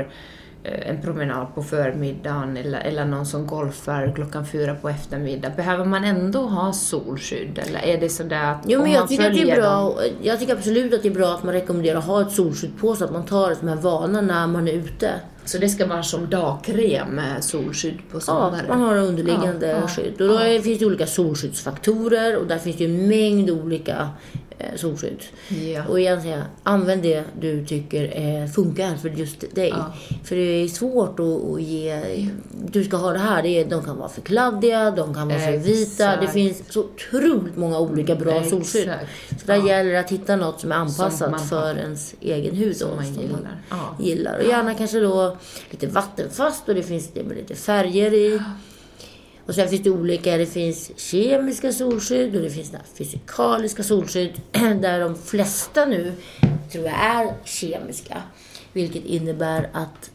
eh, 0.64 0.88
en 0.90 1.02
promenad 1.02 1.54
på 1.54 1.62
förmiddagen 1.62 2.56
eller, 2.56 2.78
eller 2.80 3.04
någon 3.04 3.26
som 3.26 3.46
golfar 3.46 4.12
klockan 4.14 4.46
fyra 4.46 4.74
på 4.74 4.88
eftermiddag. 4.88 5.50
Behöver 5.56 5.84
man 5.84 6.04
ändå 6.04 6.40
ha 6.40 6.72
solskydd 6.72 7.58
eller 7.66 7.80
är 7.80 8.00
det 8.00 8.08
sådär 8.08 8.44
att 8.52 8.58
Jo, 8.66 8.82
men 8.82 8.92
jag 8.92 9.08
tycker, 9.08 9.26
att 9.30 9.34
det 9.36 9.50
är 9.50 9.56
bra, 9.56 9.80
dem- 9.80 9.94
jag 10.22 10.38
tycker 10.40 10.52
absolut 10.56 10.94
att 10.94 11.02
det 11.02 11.08
är 11.08 11.14
bra 11.14 11.34
att 11.34 11.42
man 11.42 11.54
rekommenderar 11.54 11.98
att 11.98 12.04
ha 12.06 12.22
ett 12.22 12.32
solskydd 12.32 12.78
på 12.80 12.96
så 12.96 13.04
att 13.04 13.12
man 13.12 13.24
tar 13.24 13.48
det 13.50 13.56
som 13.56 13.68
en 13.68 13.80
vana 13.80 14.20
när 14.20 14.46
man 14.46 14.68
är 14.68 14.72
ute. 14.72 15.10
Så 15.46 15.58
det 15.58 15.68
ska 15.68 15.86
vara 15.86 16.02
som 16.02 16.30
dagkräm 16.30 17.20
solskydd 17.40 17.98
på 18.10 18.16
Ja, 18.16 18.20
sommaren? 18.20 18.64
man 18.68 18.80
har 18.80 18.96
underliggande 18.96 19.66
Ja, 19.68 19.76
ja, 19.80 19.88
skydd. 19.88 20.20
Och 20.20 20.28
då 20.28 20.34
är, 20.34 20.60
finns 20.60 20.78
det 20.78 20.86
olika 20.86 21.06
solskyddsfaktorer 21.06 22.36
och 22.36 22.46
där 22.46 22.58
finns 22.58 22.76
det 22.76 22.84
en 22.84 23.08
mängd 23.08 23.50
olika 23.50 24.08
solskydd. 24.76 25.22
Ja. 25.74 25.86
Och 25.88 26.00
igen 26.00 26.22
säger 26.22 26.36
jag, 26.36 26.46
använd 26.62 27.02
det 27.02 27.24
du 27.40 27.66
tycker 27.66 28.18
eh, 28.18 28.50
funkar 28.50 28.96
för 28.96 29.08
just 29.08 29.54
dig. 29.54 29.68
Ja. 29.68 29.92
För 30.24 30.36
det 30.36 30.42
är 30.42 30.68
svårt 30.68 31.20
att, 31.20 31.62
ge, 31.62 32.00
du 32.70 32.84
ska 32.84 32.96
ha 32.96 33.12
det 33.12 33.18
här, 33.18 33.42
det 33.42 33.48
är, 33.48 33.64
de 33.64 33.84
kan 33.84 33.96
vara 33.98 34.08
för 34.08 34.20
kladdiga, 34.20 34.90
de 34.90 35.14
kan 35.14 35.28
vara 35.28 35.38
för 35.38 35.56
vita. 35.56 36.06
Det 36.06 36.12
Exakt. 36.12 36.32
finns 36.32 36.62
så 36.68 36.80
otroligt 36.84 37.56
många 37.56 37.78
olika 37.78 38.14
bra 38.14 38.32
Exakt. 38.32 38.50
solskydd. 38.50 38.92
Så 39.40 39.46
där 39.46 39.56
gäller 39.66 39.92
det 39.92 40.00
att 40.00 40.12
hitta 40.12 40.36
något 40.36 40.60
som 40.60 40.72
är 40.72 40.76
anpassat 40.76 41.30
man 41.30 41.40
för 41.40 41.76
ens 41.76 42.14
egen 42.20 42.54
hud. 42.56 42.76
Som 42.76 42.96
man 42.96 43.14
gillar. 43.14 43.60
Ja. 43.70 43.96
gillar. 44.00 44.38
Och 44.38 44.44
gärna 44.44 44.74
kanske 44.74 45.00
då 45.00 45.36
lite 45.70 45.86
vattenfast 45.86 46.68
och 46.68 46.74
det 46.74 46.82
finns 46.82 47.10
det 47.14 47.24
med 47.24 47.36
lite 47.36 47.54
färger 47.54 48.14
i. 48.14 48.40
Och 49.46 49.54
sen 49.54 49.68
finns 49.68 49.82
det 49.82 49.90
olika, 49.90 50.36
det 50.36 50.46
finns 50.46 50.90
kemiska 50.96 51.72
solskydd 51.72 52.36
och 52.36 52.42
det 52.42 52.50
finns 52.50 52.72
fysikaliska 52.98 53.82
solskydd. 53.82 54.32
Där 54.52 55.00
de 55.00 55.14
flesta 55.14 55.84
nu 55.84 56.12
tror 56.72 56.84
jag 56.84 56.94
är 56.94 57.34
kemiska. 57.44 58.22
Vilket 58.72 59.04
innebär 59.04 59.68
att 59.72 60.10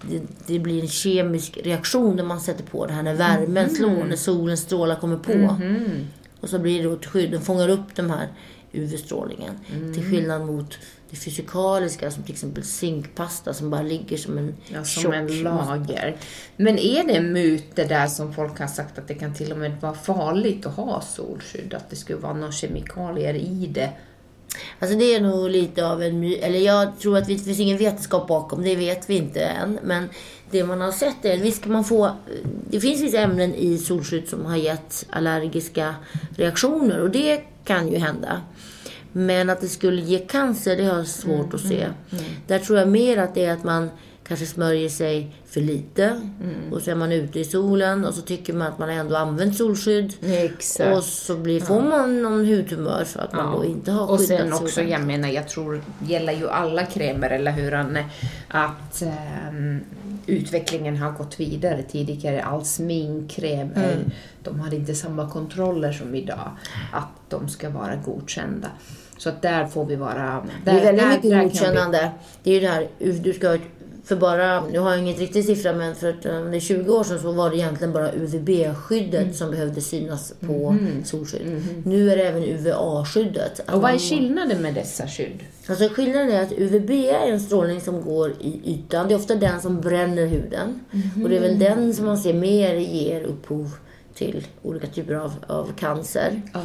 det, 0.00 0.22
det 0.46 0.58
blir 0.58 0.82
en 0.82 0.88
kemisk 0.88 1.58
reaktion 1.64 2.16
när 2.16 2.24
man 2.24 2.40
sätter 2.40 2.64
på 2.64 2.86
det 2.86 2.92
här 2.92 3.02
när 3.02 3.14
värmen 3.14 3.70
slår, 3.70 4.04
när 4.04 4.16
solens 4.16 4.60
strålar 4.60 4.96
kommer 4.96 5.16
på. 5.16 5.56
Och 6.40 6.48
så 6.48 6.58
blir 6.58 6.78
det 6.78 6.84
då 6.88 6.92
ett 6.92 7.06
skydd, 7.06 7.30
den 7.30 7.40
fångar 7.42 7.68
upp 7.68 7.94
den 7.94 8.10
här 8.10 8.28
UV-strålningen. 8.72 9.58
Till 9.94 10.10
skillnad 10.10 10.46
mot 10.46 10.78
det 11.10 11.16
fysikaliska 11.16 12.10
som 12.10 12.22
till 12.22 12.32
exempel 12.32 12.64
zinkpasta 12.64 13.54
som 13.54 13.70
bara 13.70 13.82
ligger 13.82 14.16
som 14.16 14.38
en 14.38 14.54
Ja, 14.68 14.84
som 14.84 15.02
tjock 15.02 15.14
en 15.14 15.42
lager. 15.42 16.16
Men 16.56 16.78
är 16.78 17.04
det 17.04 17.12
en 17.16 17.32
myt 17.32 17.64
det 17.74 17.84
där 17.84 18.06
som 18.06 18.34
folk 18.34 18.58
har 18.58 18.66
sagt 18.66 18.98
att 18.98 19.08
det 19.08 19.14
kan 19.14 19.34
till 19.34 19.52
och 19.52 19.58
med 19.58 19.80
vara 19.80 19.94
farligt 19.94 20.66
att 20.66 20.74
ha 20.74 21.00
solskydd? 21.00 21.74
Att 21.74 21.90
det 21.90 21.96
skulle 21.96 22.18
vara 22.18 22.32
några 22.34 22.52
kemikalier 22.52 23.34
i 23.34 23.66
det? 23.66 23.90
Alltså 24.78 24.98
det 24.98 25.14
är 25.14 25.20
nog 25.20 25.50
lite 25.50 25.86
av 25.86 26.02
en 26.02 26.20
my- 26.20 26.34
Eller 26.36 26.58
jag 26.58 26.98
tror 26.98 27.18
att 27.18 27.26
det 27.26 27.38
finns 27.38 27.60
ingen 27.60 27.78
vetenskap 27.78 28.28
bakom, 28.28 28.62
det 28.62 28.76
vet 28.76 29.10
vi 29.10 29.16
inte 29.16 29.40
än. 29.40 29.78
Men 29.82 30.08
det 30.50 30.64
man 30.64 30.80
har 30.80 30.92
sett 30.92 31.24
är 31.24 31.38
visst 31.38 31.62
kan 31.62 31.72
man 31.72 31.84
få... 31.84 32.10
Det 32.70 32.80
finns 32.80 33.02
vissa 33.02 33.18
ämnen 33.18 33.54
i 33.54 33.78
solskydd 33.78 34.28
som 34.28 34.46
har 34.46 34.56
gett 34.56 35.06
allergiska 35.10 35.94
reaktioner 36.36 37.00
och 37.00 37.10
det 37.10 37.40
kan 37.64 37.88
ju 37.88 37.98
hända. 37.98 38.40
Men 39.12 39.50
att 39.50 39.60
det 39.60 39.68
skulle 39.68 40.02
ge 40.02 40.18
cancer, 40.18 40.76
det 40.76 40.84
har 40.84 40.96
jag 40.96 41.06
svårt 41.06 41.54
att 41.54 41.60
se. 41.60 41.86
Där 42.46 42.58
tror 42.58 42.78
jag 42.78 42.88
mer 42.88 43.16
att 43.16 43.34
det 43.34 43.44
är 43.44 43.52
att 43.52 43.64
man 43.64 43.90
kanske 44.28 44.46
smörjer 44.46 44.88
sig 44.88 45.34
för 45.46 45.60
lite. 45.60 46.20
Och 46.72 46.82
så 46.82 46.90
är 46.90 46.94
man 46.94 47.12
ute 47.12 47.40
i 47.40 47.44
solen 47.44 48.04
och 48.04 48.14
så 48.14 48.22
tycker 48.22 48.52
man 48.52 48.66
att 48.66 48.78
man 48.78 48.90
ändå 48.90 49.16
använt 49.16 49.56
solskydd. 49.56 50.14
Exakt. 50.24 50.96
Och 50.96 51.04
så 51.04 51.36
blir, 51.36 51.60
får 51.60 51.82
man 51.82 52.22
någon 52.22 52.46
hudtumör 52.46 53.04
för 53.04 53.20
att 53.20 53.32
man 53.32 53.52
då 53.52 53.64
inte 53.64 53.92
har 53.92 54.10
Och 54.10 54.18
skyddat 54.18 54.38
sen 54.40 54.52
också, 54.52 54.66
solen. 54.68 54.90
jag 54.90 55.00
menar, 55.06 55.28
jag 55.28 55.48
tror, 55.48 55.80
gäller 56.06 56.32
ju 56.32 56.48
alla 56.48 56.86
krämer, 56.86 57.30
eller 57.30 57.52
hur 57.52 57.74
Anne, 57.74 58.04
att 58.48 59.02
ehm, 59.02 59.80
utvecklingen 60.26 60.96
har 60.96 61.12
gått 61.12 61.40
vidare. 61.40 61.82
Tidigare, 61.82 62.42
all 62.42 62.64
sminkkrämer, 62.64 63.92
Mm. 63.92 64.10
de 64.42 64.60
hade 64.60 64.76
inte 64.76 64.94
samma 64.94 65.30
kontroller 65.30 65.92
som 65.92 66.14
idag, 66.14 66.50
att 66.92 67.08
de 67.28 67.48
ska 67.48 67.70
vara 67.70 67.96
godkända. 67.96 68.68
Så 69.18 69.28
att 69.28 69.42
där 69.42 69.66
får 69.66 69.84
vi 69.84 69.96
vara... 69.96 70.46
Det 70.64 70.70
är 70.70 70.74
väldigt 70.84 71.02
där- 71.04 71.08
mycket 71.08 71.22
där 71.22 71.30
kan 71.30 71.38
vi- 71.40 71.44
godkännande. 71.48 72.10
Det 72.42 72.50
är 72.50 72.54
ju 72.54 72.60
det 72.60 72.68
här, 72.68 72.88
du 73.22 73.32
ska 73.32 73.48
ha 73.48 73.54
ett- 73.54 73.60
för 74.06 74.16
bara, 74.16 74.66
nu 74.66 74.78
har 74.78 74.90
jag 74.90 74.98
ingen 74.98 75.14
riktig 75.14 75.44
siffra 75.44 75.72
men 75.72 75.94
för 75.94 76.08
att, 76.08 76.26
eh, 76.26 76.40
det 76.40 76.56
är 76.56 76.60
20 76.60 76.92
år 76.92 77.04
sedan 77.04 77.18
så 77.22 77.32
var 77.32 77.50
det 77.50 77.56
egentligen 77.56 77.92
bara 77.92 78.12
UVB-skyddet 78.12 79.22
Mm. 79.22 79.34
som 79.34 79.50
behövde 79.50 79.80
synas 79.80 80.32
på 80.46 80.76
solskydd. 81.04 81.62
Nu 81.84 82.10
är 82.10 82.16
det 82.16 82.22
även 82.22 82.44
UVA-skyddet. 82.44 83.60
Mm-hmm. 83.66 83.74
Och 83.74 83.82
vad 83.82 83.94
är 83.94 83.98
skillnaden 83.98 84.62
med 84.62 84.74
dessa 84.74 85.06
skydd? 85.06 85.40
Alltså 85.66 85.88
skillnaden 85.88 86.30
är 86.30 86.42
att 86.42 86.52
UVB 86.52 86.90
är 86.90 87.32
en 87.32 87.40
strålning 87.40 87.80
som 87.80 88.02
går 88.02 88.30
i 88.40 88.60
ytan. 88.64 89.08
Det 89.08 89.14
är 89.14 89.18
ofta 89.18 89.34
den 89.34 89.60
som 89.60 89.80
bränner 89.80 90.26
huden. 90.26 90.80
Och 91.22 91.28
det 91.28 91.36
är 91.36 91.40
väl 91.40 91.58
den 91.58 91.94
som 91.94 92.06
man 92.06 92.18
ser 92.18 92.32
mer 92.34 92.74
ger 92.74 93.22
upphov 93.22 93.70
till 94.14 94.46
olika 94.62 94.86
typer 94.86 95.14
av, 95.14 95.32
av 95.46 95.72
cancer. 95.78 96.42
Ja. 96.54 96.60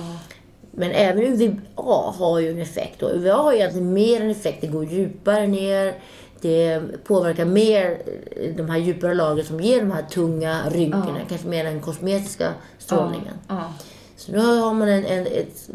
Men 0.72 0.92
även 0.92 1.24
UVA 1.24 2.14
har 2.18 2.40
ju 2.40 2.50
en 2.52 2.62
effekt. 2.62 3.00
Då. 3.00 3.10
UVA 3.10 3.34
har 3.34 3.54
egentligen 3.54 3.94
mer 3.94 4.22
en 4.22 4.30
effekt. 4.30 4.62
Det 4.62 4.68
går 4.68 4.86
djupare 4.86 5.48
ner. 5.48 5.94
Det 6.42 6.82
påverkar 7.04 7.46
mer 7.46 8.02
eh, 8.36 8.56
de 8.56 8.70
här 8.70 8.78
djupare 8.78 9.14
lagren 9.14 9.46
som 9.46 9.60
ger 9.60 9.80
de 9.80 9.92
här 9.92 10.02
tunga 10.02 10.62
rynkorna. 10.70 11.20
Kanske 11.30 11.48
mer 11.48 11.64
den 11.64 11.82
kosmetiska 11.82 12.54
strålningen. 12.78 13.34
Ja. 13.48 13.74
Så 14.16 14.32
nu 14.32 14.38
har 14.38 14.74
man 14.74 14.90
en, 14.90 15.06
en, 15.06 15.28
ett, 15.28 15.70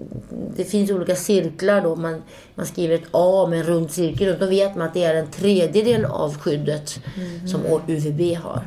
det 0.57 0.65
finns 0.65 0.91
olika 0.91 1.17
cirklar 1.17 1.83
då. 1.83 1.97
Man, 1.97 2.23
man 2.55 2.67
skriver 2.67 2.95
ett 2.95 3.09
A 3.11 3.47
med 3.51 3.59
en 3.61 3.67
rund 3.67 3.91
cirkel 3.91 4.29
runt. 4.29 4.41
Då 4.41 4.47
vet 4.47 4.77
man 4.77 4.87
att 4.87 4.95
det 4.95 5.05
är 5.05 5.15
en 5.15 5.31
tredjedel 5.31 6.05
av 6.05 6.39
skyddet 6.39 7.01
som 7.47 7.61
UVB 7.87 8.37
har. 8.37 8.67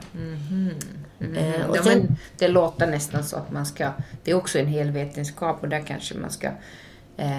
Eh, 1.20 1.70
och 1.70 1.78
Ja, 1.78 1.84
sen, 1.84 2.16
det 2.38 2.48
låter 2.48 2.88
nästan 2.88 3.24
så 3.24 3.36
att 3.36 3.52
man 3.52 3.66
ska... 3.66 3.92
Det 4.24 4.32
är 4.32 4.36
också 4.36 4.60
en 4.60 4.68
hel 4.68 4.92
vetenskap 4.92 5.58
och 5.62 5.70
där 5.70 5.84
kanske 5.88 6.16
man 6.18 6.30
ska 6.30 6.50
eh, 7.20 7.38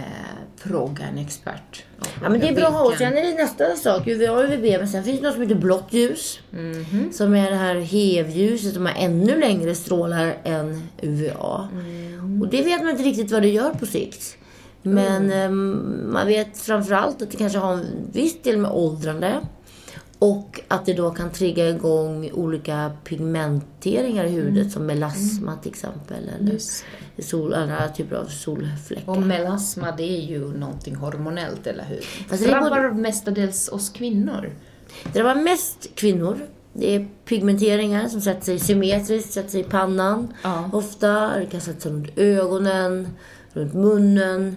fråga 0.57 1.05
en 1.05 1.19
expert. 1.19 1.85
Ja, 2.23 2.29
men 2.29 2.41
det 2.41 2.49
är 2.49 2.55
bra 2.55 2.67
att 2.67 2.73
ha. 2.73 2.85
Och 2.85 2.93
Sen 2.99 3.17
är 3.17 3.23
det 3.23 3.35
nästa 3.35 3.77
sak, 3.77 4.07
UVA 4.07 4.33
och 4.33 4.45
UVB, 4.45 4.79
men 4.79 4.89
sen 4.89 5.05
finns 5.05 5.21
det 5.21 5.27
något 5.27 5.35
som 5.35 5.43
heter 5.43 5.55
blått 5.55 5.93
ljus. 5.93 6.41
Mhm. 6.51 7.13
Som 7.13 7.35
är 7.35 7.51
det 7.51 7.57
här 7.57 7.75
HEV-ljuset 7.75 8.75
som 8.75 8.87
har 8.87 8.95
ännu 8.99 9.41
längre 9.41 9.75
strålar 9.75 10.37
än 10.45 10.89
UVA. 11.03 11.69
Mm. 11.73 12.43
Och 12.43 12.49
det 12.49 12.63
vet 12.63 12.81
man 12.81 12.91
inte 12.91 13.03
riktigt 13.03 13.31
vad 13.31 13.43
det 13.43 13.49
gör 13.49 13.71
på 13.71 13.87
sikt. 13.87 14.37
Men 14.83 15.33
ehm, 15.33 16.11
man 16.13 16.27
vet 16.27 16.59
framförallt 16.59 17.23
att 17.23 17.31
det 17.31 17.37
kanske 17.37 17.59
har 17.59 17.73
en 17.73 17.87
viss 18.13 18.43
del 18.43 18.59
med 18.59 18.71
åldrande. 18.71 19.41
Och 20.23 20.61
att 20.69 20.87
det 20.87 20.93
då 20.95 21.11
kan 21.11 21.31
trigga 21.31 21.69
igång 21.69 22.31
olika 22.33 22.91
pigmenteringar 23.05 24.25
i 24.25 24.29
huvudet 24.29 24.73
som 24.73 24.87
melasma 24.87 25.57
till 25.57 25.71
exempel. 25.71 26.17
Eller 26.41 26.51
Mm. 26.51 26.59
Sol, 27.19 27.55
andra 27.55 27.89
typer 27.89 28.17
av 28.17 28.25
solfläckar. 28.25 29.11
Och 29.13 29.23
melasma, 29.23 29.93
det 29.97 30.03
är 30.03 30.21
ju 30.21 30.53
någonting 30.59 30.95
hormonellt, 30.97 31.67
eller 31.67 31.85
hur? 31.85 31.97
Alltså, 32.31 32.47
det 32.47 32.53
är 32.53 32.61
både- 32.61 32.71
drabbar 32.75 32.91
mestadels 32.91 33.69
oss 33.69 33.91
kvinnor. 33.91 34.51
Det 35.05 35.19
drabbar 35.19 35.43
mest 35.43 35.89
kvinnor. 35.95 36.39
Det 36.73 36.95
är 36.97 37.09
pigmenteringar 37.25 38.09
som 38.09 38.21
sätter 38.21 38.43
sig 38.45 38.59
symmetriskt, 38.59 39.33
sätter 39.33 39.51
sig 39.51 39.61
i 39.61 39.65
pannan. 39.65 40.35
Ja. 40.43 40.71
Ofta. 40.73 41.39
Det 41.39 41.47
kan 41.47 41.61
sätta 41.61 41.81
sig 41.81 41.93
runt 41.93 42.19
ögonen, 42.19 43.09
runt 43.53 43.75
munnen. 43.75 44.57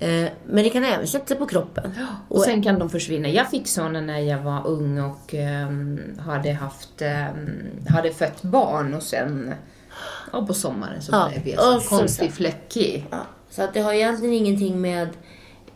Eh, 0.00 0.28
men 0.46 0.64
det 0.64 0.70
kan 0.70 0.84
även 0.84 1.06
sätta 1.06 1.26
sig 1.26 1.36
på 1.36 1.46
kroppen. 1.46 1.92
Och 2.28 2.40
sen 2.42 2.62
kan 2.62 2.78
de 2.78 2.90
försvinna. 2.90 3.28
Jag 3.28 3.50
fick 3.50 3.66
såna 3.68 4.00
när 4.00 4.18
jag 4.18 4.38
var 4.42 4.66
ung 4.66 5.00
och 5.00 5.34
ehm, 5.34 6.00
hade 6.26 6.52
haft, 6.52 7.02
ehm, 7.02 7.60
hade 7.88 8.10
fött 8.10 8.42
barn 8.42 8.94
och 8.94 9.02
sen 9.02 9.54
ja, 10.32 10.46
på 10.46 10.54
sommaren 10.54 11.02
så 11.02 11.12
Ja, 11.12 11.28
blev 11.42 11.48
jag 11.54 11.76
och 11.76 11.82
så- 11.82 11.88
konstig 11.88 12.32
fläckig. 12.32 13.06
Ja, 13.10 13.18
så 13.50 13.62
att 13.62 13.74
det 13.74 13.80
har 13.80 13.92
egentligen 13.92 14.34
ingenting 14.34 14.80
med... 14.80 15.08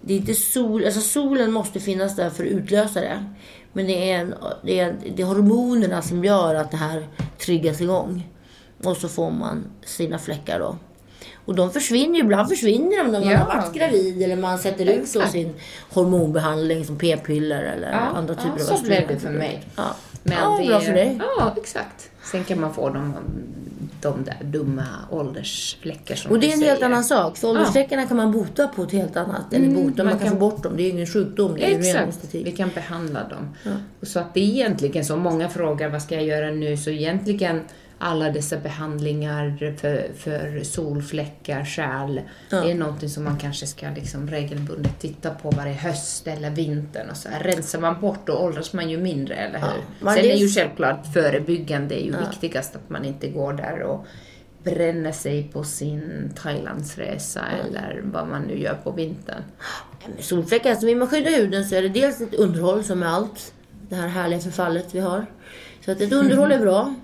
Det 0.01 0.15
är 0.15 0.19
inte 0.19 0.35
sol, 0.35 0.85
alltså 0.85 1.01
solen 1.01 1.53
måste 1.53 1.81
finnas 1.81 2.17
där 2.17 2.31
för 2.31 2.45
att 2.45 2.51
utlösa 2.51 3.01
det. 3.01 3.25
Men 3.73 3.87
det 3.87 4.11
är, 4.13 4.19
en, 4.21 4.35
det, 4.65 4.81
är, 4.81 4.95
det 5.17 5.23
är 5.23 5.27
hormonerna 5.27 6.03
som 6.03 6.25
gör 6.25 6.55
att 6.55 6.71
det 6.71 6.77
här 6.77 7.07
triggas 7.39 7.81
igång. 7.81 8.29
Och 8.85 8.97
så 8.97 9.09
får 9.09 9.31
man 9.31 9.65
sina 9.85 10.19
fläckar 10.19 10.59
då. 10.59 10.77
Och 11.45 11.55
de 11.55 11.71
försvinner 11.73 12.21
ibland 12.21 12.49
försvinner 12.49 13.05
de 13.05 13.11
när 13.13 13.21
man 13.21 13.29
Ja. 13.31 13.39
har 13.39 13.47
varit 13.57 13.73
gravid 13.75 14.23
eller 14.23 14.37
man 14.37 14.59
sätter 14.59 14.87
ut 14.87 15.13
då 15.15 15.21
sin 15.23 15.55
hormonbehandling 15.91 16.85
som 16.85 16.99
p-piller 16.99 17.63
eller 17.63 17.91
andra 17.93 18.35
typer 18.35 18.53
ja, 18.59 18.73
av 18.73 18.77
så 18.77 18.85
blev 18.85 19.09
det 19.09 19.19
för 19.19 19.31
mig. 19.31 19.65
Ja, 19.77 19.97
Men 20.23 20.37
ja 20.39 20.59
det, 20.63 20.67
bra 20.69 20.81
för 20.81 20.93
dig. 20.93 21.21
Ja, 21.39 21.55
exakt. 21.57 22.11
Sen 22.25 22.45
kan 22.45 22.61
man 22.61 22.75
få 22.75 22.89
de, 22.89 23.15
de 24.01 24.25
där 24.25 24.37
dumma 24.45 24.85
åldersfläckar 25.11 26.15
som 26.15 26.31
Och 26.33 26.41
det 26.41 26.47
är 26.47 26.53
en 26.55 26.63
helt 26.63 26.75
säger. 26.79 26.85
annan 26.87 27.05
sak. 27.05 27.37
För 27.37 27.49
åldersfläckarna 27.49 28.07
kan 28.07 28.17
man 28.17 28.33
bota 28.33 28.69
på 28.69 28.83
ett 28.83 28.93
helt 28.93 29.17
annat. 29.17 29.53
Eller 29.53 29.67
Mm, 29.67 29.75
bota, 29.87 30.05
man, 30.05 30.13
man 30.13 30.19
kan 30.19 30.29
få 30.29 30.37
bort 30.37 30.63
dem. 30.63 30.73
Det 30.77 30.83
är 30.83 30.91
ingen 30.91 31.07
sjukdom, 31.07 31.55
det 31.55 31.75
är 31.75 31.79
Exakt, 31.79 32.35
vi 32.35 32.53
kan 32.53 32.71
behandla 32.75 33.21
dem. 33.29 33.55
Och 34.01 34.07
Så 34.07 34.19
att 34.19 34.35
det 34.35 34.41
är 34.41 34.45
egentligen 34.45 35.05
så, 35.05 35.17
många 35.17 35.49
frågar 35.49 35.89
vad 35.89 36.03
ska 36.03 36.15
jag 36.15 36.25
göra 36.25 36.51
nu, 36.51 36.77
så 36.77 36.91
egentligen 36.91 37.61
alla 38.03 38.31
dessa 38.31 38.57
behandlingar 38.57 39.75
för, 39.77 40.11
för 40.17 40.65
solfläckar, 40.65 41.65
kärl, 41.65 42.21
det 42.51 42.71
är 42.71 42.75
någonting 42.75 43.09
som 43.09 43.25
man 43.25 43.39
kanske 43.39 43.67
ska 43.67 43.91
liksom 43.91 44.29
regelbundet 44.29 44.99
titta 45.01 45.31
på 45.31 45.51
varje 45.51 45.73
höst 45.73 46.27
eller 46.27 46.51
vintern 46.51 47.11
och 47.11 47.17
så 47.17 47.29
här. 47.29 47.43
Rensar 47.43 47.81
man 47.81 48.01
bort 48.01 48.27
då 48.27 48.33
åldras 48.33 48.73
man 48.73 48.91
ju 48.91 48.99
mindre, 48.99 49.35
eller 49.35 49.59
hur? 49.59 49.83
men 50.01 50.15
Sen 50.15 50.25
är 50.25 50.35
ju 50.35 50.49
självklart 50.49 51.07
förebyggande 51.15 52.03
är 52.03 52.05
ju 52.05 52.15
viktigast 52.31 52.77
att 52.77 52.91
man 52.91 53.05
inte 53.05 53.29
går 53.29 53.53
där 53.53 53.83
och 53.83 54.07
bränner 54.63 55.13
sig 55.13 55.51
på 55.53 55.65
sin 55.65 56.33
Thailandsresa 56.43 57.41
eller 57.65 58.01
vad 58.05 58.29
man 58.29 58.43
nu 58.43 58.59
gör 58.59 58.75
på 58.75 58.91
vintern. 58.91 59.43
Solfläckar, 60.19 60.71
alltså 60.71 60.87
vill 60.87 60.97
man 60.97 61.09
skydda 61.09 61.31
huden 61.31 61.65
så 61.65 61.75
är 61.75 61.83
det 61.83 61.89
dels 61.89 62.21
ett 62.21 62.35
underhåll 62.35 62.85
som 62.85 63.03
är 63.03 63.07
allt. 63.07 63.55
Det 63.89 63.95
här 63.95 64.09
härliga 64.09 64.41
förfallet 64.41 64.95
vi 64.95 65.01
har. 65.01 65.27
Så 65.85 65.93
att 65.93 66.01
ett 66.01 66.13
underhåll 66.13 66.53
är 66.53 66.59
bra. 66.59 66.95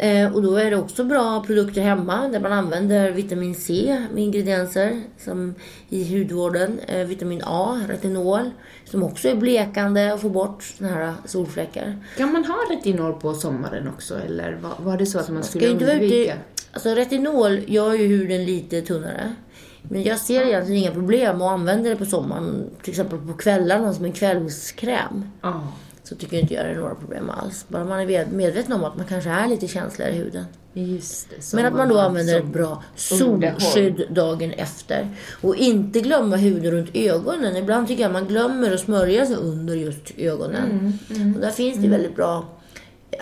Eh, 0.00 0.34
och 0.34 0.42
då 0.42 0.56
är 0.56 0.70
det 0.70 0.76
också 0.76 1.04
bra 1.04 1.44
produkter 1.46 1.82
hemma 1.82 2.28
där 2.28 2.40
man 2.40 2.52
använder 2.52 3.10
vitamin 3.10 3.54
C 3.54 3.96
med 4.14 4.22
ingredienser 4.22 5.02
som 5.18 5.54
i 5.88 6.18
hudvården. 6.18 6.80
Eh, 6.86 7.06
vitamin 7.06 7.42
A, 7.44 7.80
retinol, 7.88 8.50
som 8.84 9.02
också 9.02 9.28
är 9.28 9.34
blekande 9.34 10.12
och 10.12 10.20
får 10.20 10.30
bort 10.30 10.62
såna 10.62 10.90
här 10.90 11.14
solfläckar. 11.24 11.98
Kan 12.16 12.32
man 12.32 12.44
ha 12.44 12.56
retinol 12.70 13.12
på 13.12 13.34
sommaren 13.34 13.88
också 13.88 14.18
eller 14.26 14.52
var, 14.52 14.72
var 14.78 14.96
det 14.96 15.06
så 15.06 15.18
att 15.18 15.28
man 15.28 15.42
skulle 15.42 15.66
ute 15.66 15.92
undvika? 15.92 16.34
alltså 16.72 16.88
retinol 16.88 17.60
gör 17.66 17.94
ju 17.94 18.06
huden 18.06 18.44
lite 18.44 18.82
tunnare. 18.82 19.34
Men 19.82 20.02
jag 20.02 20.18
ser 20.18 20.46
egentligen 20.46 20.82
inga 20.82 20.92
problem 20.92 21.42
att 21.42 21.52
använda 21.52 21.90
det 21.90 21.96
på 21.96 22.04
sommaren. 22.04 22.70
Till 22.82 22.90
exempel 22.90 23.18
på 23.18 23.32
kvällarna 23.32 23.94
som 23.94 24.04
en 24.04 24.12
kvällskräm. 24.12 25.30
Ja. 25.40 25.72
Så 26.08 26.14
tycker 26.16 26.36
jag 26.36 26.42
inte 26.42 26.54
jag 26.54 26.64
det 26.64 26.70
är 26.70 26.74
några 26.76 26.94
problem 26.94 27.30
alls. 27.30 27.64
Bara 27.68 27.84
man 27.84 28.00
är 28.00 28.06
med- 28.06 28.32
medveten 28.32 28.72
om 28.72 28.84
att 28.84 28.96
man 28.96 29.06
kanske 29.06 29.30
är 29.30 29.48
lite 29.48 29.68
känsligare 29.68 30.12
i 30.12 30.16
huden. 30.16 30.44
Just 30.72 31.30
det. 31.30 31.56
Men 31.56 31.66
att 31.66 31.72
man 31.72 31.88
då 31.88 31.98
använder 31.98 32.38
ett 32.38 32.46
bra 32.46 32.82
solskydd 32.96 34.06
dagen 34.10 34.50
efter. 34.52 35.08
Och 35.42 35.56
inte 35.56 36.00
glömma 36.00 36.36
huden 36.36 36.70
runt 36.70 36.90
ögonen. 36.94 37.56
Ibland 37.56 37.88
tycker 37.88 38.02
jag 38.02 38.12
man 38.12 38.26
glömmer 38.26 38.74
att 38.74 38.80
smörja 38.80 39.26
sig 39.26 39.36
under 39.36 39.74
just 39.74 40.10
ögonen. 40.18 40.98
Mm, 41.10 41.34
Och 41.34 41.40
där 41.40 41.50
finns 41.50 41.78
det 41.78 41.88
väldigt 41.88 42.16
bra 42.16 42.44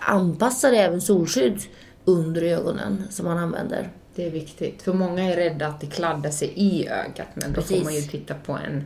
anpassade 0.00 0.76
även 0.76 1.00
solskydd 1.00 1.58
under 2.04 2.42
ögonen 2.42 3.04
som 3.10 3.26
man 3.26 3.38
använder. 3.38 3.88
Det 4.14 4.26
är 4.26 4.30
viktigt. 4.30 4.82
För 4.82 4.92
många 4.92 5.22
är 5.32 5.36
rädda 5.36 5.66
att 5.66 5.80
det 5.80 5.86
kladdar 5.86 6.30
sig 6.30 6.52
i 6.54 6.88
ögat, 6.88 7.26
men 7.34 7.52
då 7.52 7.60
Precis. 7.60 7.76
får 7.78 7.84
man 7.84 7.94
ju 7.94 8.00
titta 8.02 8.34
på 8.34 8.52
en, 8.52 8.84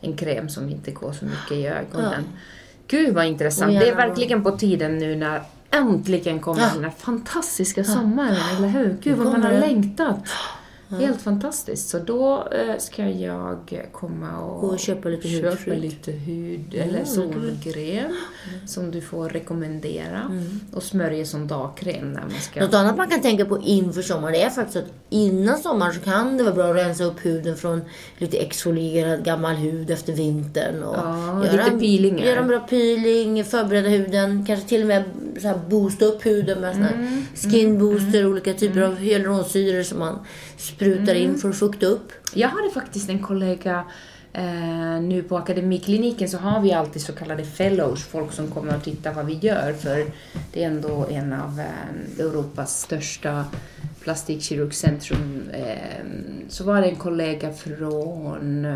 en 0.00 0.16
kräm 0.16 0.48
som 0.48 0.68
inte 0.68 0.90
går 0.90 1.12
så 1.12 1.24
mycket 1.24 1.52
i 1.52 1.66
ögonen. 1.66 2.24
Gud 2.88 3.14
vad 3.14 3.26
intressant. 3.26 3.72
Och 3.74 3.80
Det 3.80 3.88
är 3.88 3.94
verkligen 3.96 4.42
på 4.42 4.50
tiden 4.50 4.98
nu 4.98 5.16
när 5.16 5.42
äntligen 5.70 6.40
kommer 6.40 6.60
Ja. 6.60 6.70
den 6.74 6.84
här 6.84 6.92
fantastiska 6.98 7.84
sommaren, 7.84 8.36
eller 8.56 8.68
hur? 8.68 8.96
Gud 9.02 9.18
vad 9.18 9.32
man 9.32 9.42
har 9.42 9.50
den. 9.50 9.60
Längtat. 10.88 11.08
Helt 11.08 11.22
fantastiskt. 11.22 11.88
Så 11.88 11.98
då 11.98 12.48
eh, 12.52 12.78
ska 12.78 13.08
jag 13.08 13.88
komma 13.92 14.38
och, 14.40 14.64
och 14.72 14.78
köpa 14.78 15.08
lite 15.08 15.28
köpa 15.28 15.48
hudskydd. 15.48 15.80
lite 15.80 16.12
hud 16.12 16.74
eller 16.74 17.04
solkräm 17.04 18.12
som 18.66 18.90
du 18.90 19.00
får 19.00 19.28
rekommendera 19.28 20.20
Mm. 20.30 20.60
och 20.72 20.82
smörja 20.82 21.24
som 21.26 21.46
dagkräm 21.48 22.12
när 22.12 22.20
man 22.20 22.30
ska... 22.30 22.60
Något 22.60 22.74
annat 22.74 22.96
man 22.96 23.08
kan 23.10 23.20
tänka 23.22 23.44
på 23.44 23.58
inför 23.62 24.02
sommaren 24.02 24.34
är 24.34 24.50
faktiskt 24.50 24.76
att 24.76 24.92
innan 25.10 25.58
sommaren 25.58 25.94
så 25.94 26.00
kan 26.00 26.36
det 26.36 26.42
vara 26.44 26.54
bra 26.54 26.70
att 26.70 26.76
rensa 26.76 27.04
upp 27.04 27.24
huden 27.26 27.56
från 27.56 27.80
lite 28.18 28.36
exfolierad 28.38 29.24
gammal 29.24 29.54
hud 29.54 29.90
efter 29.90 30.12
vintern. 30.12 30.82
Och 30.82 30.96
Ja, 30.96 31.42
lite 31.42 31.70
peelingar. 31.70 32.26
Göra 32.26 32.40
en 32.40 32.48
bra 32.48 32.60
peeling, 32.60 33.44
förbereda 33.44 33.88
huden, 33.88 34.44
kanske 34.46 34.68
till 34.68 34.80
och 34.80 34.86
med 34.88 35.04
så 35.42 35.60
boosta 35.70 36.04
upp 36.04 36.26
huden 36.26 36.60
med 36.60 36.74
Mm. 36.74 37.22
skin 37.34 37.78
booster, 37.78 38.26
olika 38.26 38.54
typer 38.54 38.80
av 38.80 38.96
hyaluronsyror 38.96 39.82
som 39.82 39.98
man 39.98 40.18
sprutar 40.64 41.14
Mm. 41.14 41.22
in 41.30 41.38
för 41.38 41.48
att 41.48 41.56
fukta 41.58 41.86
upp. 41.86 42.12
Jag 42.34 42.48
hade 42.48 42.70
faktiskt 42.70 43.08
en 43.10 43.18
kollega 43.18 43.84
eh, 44.32 45.00
nu 45.02 45.22
på 45.28 45.36
akademikliniken 45.38 46.28
så 46.28 46.38
har 46.38 46.60
vi 46.60 46.72
alltid 46.72 47.02
så 47.02 47.12
kallade 47.12 47.44
fellows, 47.44 48.04
folk 48.04 48.32
som 48.32 48.48
kommer 48.48 48.76
och 48.76 48.82
tittar 48.84 49.14
vad 49.14 49.26
vi 49.26 49.34
gör 49.34 49.72
för 49.72 50.04
det 50.52 50.62
är 50.64 50.66
ändå 50.66 51.06
en 51.10 51.32
av 51.32 51.60
eh, 51.60 52.20
Europas 52.26 52.80
största 52.80 53.44
plastikkirurgcentrum. 54.00 55.42
Eh, 55.52 56.04
så 56.48 56.64
var 56.64 56.80
det 56.80 56.86
en 56.88 56.96
kollega 56.96 57.52
från 57.52 58.66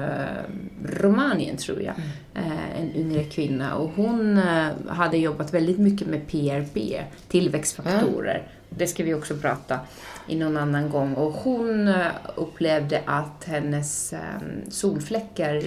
Rumänien 0.85 1.57
tror 1.57 1.83
jag, 1.83 1.95
eh, 2.35 2.81
en 2.81 2.95
yngre 2.97 3.25
kvinna 3.25 3.75
och 3.75 3.91
hon 3.97 4.41
hade 4.89 5.17
jobbat 5.19 5.55
väldigt 5.55 5.79
mycket 5.79 6.09
med 6.09 6.27
PRP, 6.27 7.03
tillväxtfaktorer. 7.29 8.49
Det 8.71 8.87
ska 8.87 9.05
vi 9.05 9.15
också 9.15 9.37
prata 9.37 9.81
i 10.27 10.37
någon 10.37 10.57
annan 10.57 10.91
gång. 10.91 11.15
Och 11.15 11.33
hon 11.33 11.89
eh, 11.89 12.07
upplevde 12.37 13.03
att 13.05 13.45
hennes 13.45 14.13
ehm, 14.13 14.71
solfläckar, 14.71 15.63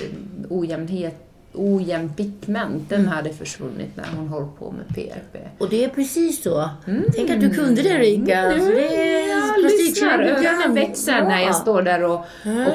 ojämnhet, 0.50 1.31
ojämn 1.53 2.13
pigment, 2.17 2.89
den 2.89 3.08
hade 3.08 3.29
försvunnit 3.34 3.89
när 3.96 4.05
hon 4.17 4.27
höll 4.27 4.48
på 4.60 4.72
med 4.72 4.88
PRP. 4.96 5.38
Och 5.58 5.70
det 5.70 5.84
är 5.84 5.89
precis 5.89 6.43
så. 6.43 6.70
Tänk 7.15 7.29
att 7.29 7.41
du 7.41 7.50
kunde 7.50 7.81
det 7.81 7.89
Erika. 7.89 8.41
Alltså, 8.41 8.70
det 8.70 8.96
är 8.98 9.22
Mm. 9.31 9.63
jag 9.63 9.72
lyssnar. 9.72 10.20
Ögonen 10.20 10.74
växer 10.74 11.22
när 11.22 11.39
jag 11.39 11.50
Ja. 11.50 11.53
står 11.53 11.81
där 11.81 12.03
och 12.03 12.20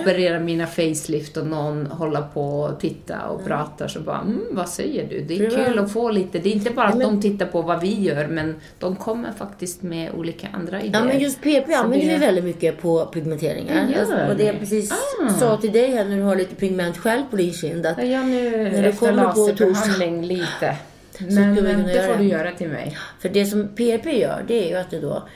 opererar 0.01 0.41
mina 0.41 0.67
facelift 0.67 1.37
och 1.37 1.47
någon 1.47 1.87
håller 1.87 2.23
på 2.35 2.61
och 2.61 2.81
tittar 2.81 3.27
och 3.29 3.45
pratar 3.45 3.89
så 3.89 4.01
bara, 4.01 4.21
mm, 4.21 4.41
vad 4.51 4.69
säger 4.69 5.09
du? 5.11 5.21
Det 5.21 5.47
är 5.47 5.51
Bra. 5.51 5.65
kul 5.65 5.79
att 5.79 5.93
få 5.93 6.11
lite, 6.11 6.39
det 6.39 6.49
är 6.49 6.53
inte 6.53 6.71
bara 6.71 6.87
att 6.89 6.99
men- 6.99 7.07
de 7.09 7.23
tittar 7.23 7.47
på 7.47 7.63
vad 7.63 7.81
vi 7.81 8.01
gör, 8.01 8.27
men 8.27 8.55
de 8.79 8.97
kommer 8.97 9.33
faktiskt 9.33 9.83
med 9.83 10.11
olika 10.15 10.49
andra 10.53 10.83
idéer. 10.83 11.01
Ja 11.01 11.05
men 11.05 11.19
just 11.21 11.43
PP 11.43 11.73
använder 11.75 12.07
vi 12.07 12.17
väldigt 12.17 12.45
mycket 12.45 12.83
på 12.83 13.05
pigmenteringar. 13.07 13.87
Det 14.17 14.31
och 14.31 14.37
det 14.37 14.45
jag 14.45 14.59
precis 14.59 14.93
Ah. 14.93 15.31
sa 15.33 15.57
till 15.57 15.73
dig 15.73 15.91
här 15.91 16.05
när 16.05 16.17
du 16.17 16.23
har 16.23 16.37
lite 16.37 16.55
pigment 16.55 16.97
själv 16.99 17.23
på 17.31 17.37
din 17.37 17.53
kind. 17.53 17.87
Att 17.87 17.99
Ja, 17.99 18.05
jag 18.05 18.27
nu 18.27 18.66
När 18.73 18.83
du 18.83 18.89
efter 18.89 19.13
laserbehandling 19.13 20.23
lite. 20.27 20.77
Men 21.19 21.59
eh, 21.59 21.87
det 21.87 22.07
får 22.07 22.19
du 22.19 22.25
göra 22.25 22.53
till 22.53 22.69
mig. 22.69 22.99
För 23.21 23.29
det 23.29 23.47
som 23.47 23.69
PRP 23.69 24.07
gör, 24.19 24.45
det 24.49 24.65
är 24.65 24.69
ju 24.69 24.77
att 24.77 24.91
det 24.91 25.01
då 25.01 25.29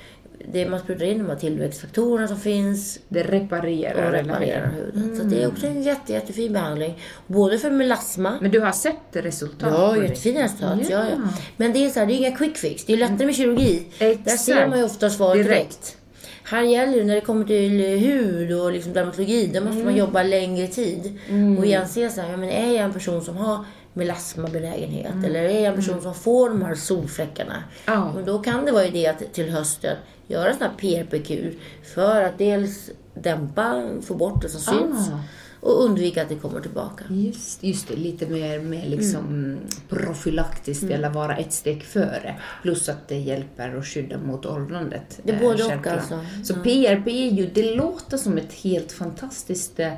det 0.53 0.69
man 0.69 0.81
sprutar 0.81 1.05
in 1.05 1.19
de 1.19 1.29
här 1.29 1.37
tillväxtfaktorerna 1.37 2.29
som 2.29 2.37
finns 2.37 2.99
Det 3.09 3.23
reparerar. 3.23 4.07
och 4.07 4.13
reparerar 4.13 4.67
huden. 4.67 5.17
Så 5.17 5.23
det 5.25 5.43
är 5.43 5.49
också 5.49 5.67
en 5.67 5.83
jätte, 5.83 6.13
jättefin 6.13 6.53
behandling. 6.53 6.99
Både 7.27 7.59
för 7.59 7.71
melasma 7.71 8.39
Men 8.41 8.51
du 8.51 8.61
har 8.61 8.73
sett 8.73 8.97
resultat? 9.13 9.69
Ja, 9.73 9.97
jättefina 9.97 10.43
resultat. 10.43 10.79
Ja. 10.83 10.87
Ja. 10.91 11.05
Ja, 11.11 11.29
Men 11.57 11.73
det 11.73 11.87
är, 11.87 11.91
så 11.91 12.01
här, 12.01 12.07
det 12.07 12.13
är 12.13 12.17
inga 12.17 12.37
quick 12.37 12.57
fix. 12.57 12.85
Det 12.85 12.93
är 12.93 12.97
lättare 12.97 13.27
med 13.27 13.35
kirurgi. 13.35 13.83
Där 13.99 14.11
Exakt. 14.11 14.41
ser 14.41 14.69
man 14.69 14.79
ju 14.79 14.85
ofta 14.85 15.11
svaret 15.11 15.45
direkt. 15.45 15.59
Direkt. 15.59 15.97
Här 16.51 16.63
gäller 16.63 16.97
det 16.99 17.05
när 17.05 17.15
det 17.15 17.21
kommer 17.21 17.45
till 17.45 17.81
hud 17.99 18.53
och 18.61 18.73
liksom 18.73 18.93
dermatologi, 18.93 19.47
där 19.47 19.61
måste 19.61 19.75
Mm. 19.75 19.85
man 19.85 19.97
jobba 19.97 20.23
längre 20.23 20.67
tid. 20.67 21.19
Och 21.59 21.67
igen 21.67 21.89
se 21.89 22.11
så 22.11 22.21
här, 22.21 22.31
ja, 22.31 22.37
men 22.37 22.49
är 22.51 22.67
jag 22.75 22.85
en 22.85 22.93
person 22.93 23.23
som 23.23 23.37
har 23.37 23.65
melasmabenägenhet 23.93 25.15
eller 25.25 25.41
är 25.45 25.55
jag 25.55 25.65
en 25.65 25.75
person 25.75 26.03
som 26.03 26.15
får 26.15 26.49
de 26.49 26.63
här 26.63 26.75
solfläckarna. 26.75 27.55
Mm. 27.87 28.01
Ja. 28.01 28.13
Och 28.13 28.25
då 28.25 28.39
kan 28.39 28.65
det 28.65 28.73
vara 28.73 28.87
idé 28.87 29.07
att 29.07 29.33
till 29.33 29.51
hösten 29.51 29.97
göra 30.27 30.53
sån 30.53 30.63
här 30.63 30.71
PRP-kur 30.79 31.55
för 31.95 32.23
att 32.23 32.39
dels 32.39 32.91
dämpa, 33.15 33.83
få 34.03 34.15
bort 34.15 34.43
det 34.43 34.49
som 34.49 34.61
syns 34.61 35.09
Ah. 35.11 35.19
Och 35.61 35.85
undvika 35.85 36.23
att 36.23 36.29
det 36.29 36.35
kommer 36.35 36.61
tillbaka. 36.61 37.05
Just, 37.11 37.63
just 37.65 37.89
det, 37.89 37.97
lite 37.97 38.27
mer, 38.27 38.61
mer 38.61 38.89
liksom 38.89 39.57
profylaktiskt 39.89 40.83
Mm. 40.83 40.95
eller 40.95 41.11
vara 41.11 41.37
ett 41.37 41.53
steg 41.53 41.83
före. 41.83 42.37
Plus 42.63 42.89
att 42.89 43.09
det 43.09 43.19
hjälper 43.19 43.77
att 43.77 43.87
skydda 43.87 44.19
mot 44.19 44.47
åldrandet. 44.47 45.21
Det 45.23 45.33
är 45.33 45.37
eh, 45.37 45.43
både 45.43 45.65
och 45.65 45.87
alltså. 45.87 46.21
Så 46.45 46.55
PRP 46.55 47.07
är 47.07 47.31
ju, 47.31 47.47
det 47.47 47.75
låter 47.75 48.17
som 48.17 48.39
ett 48.39 48.53
helt 48.53 48.93
fantastiskt 48.93 49.81
eh, 49.81 49.93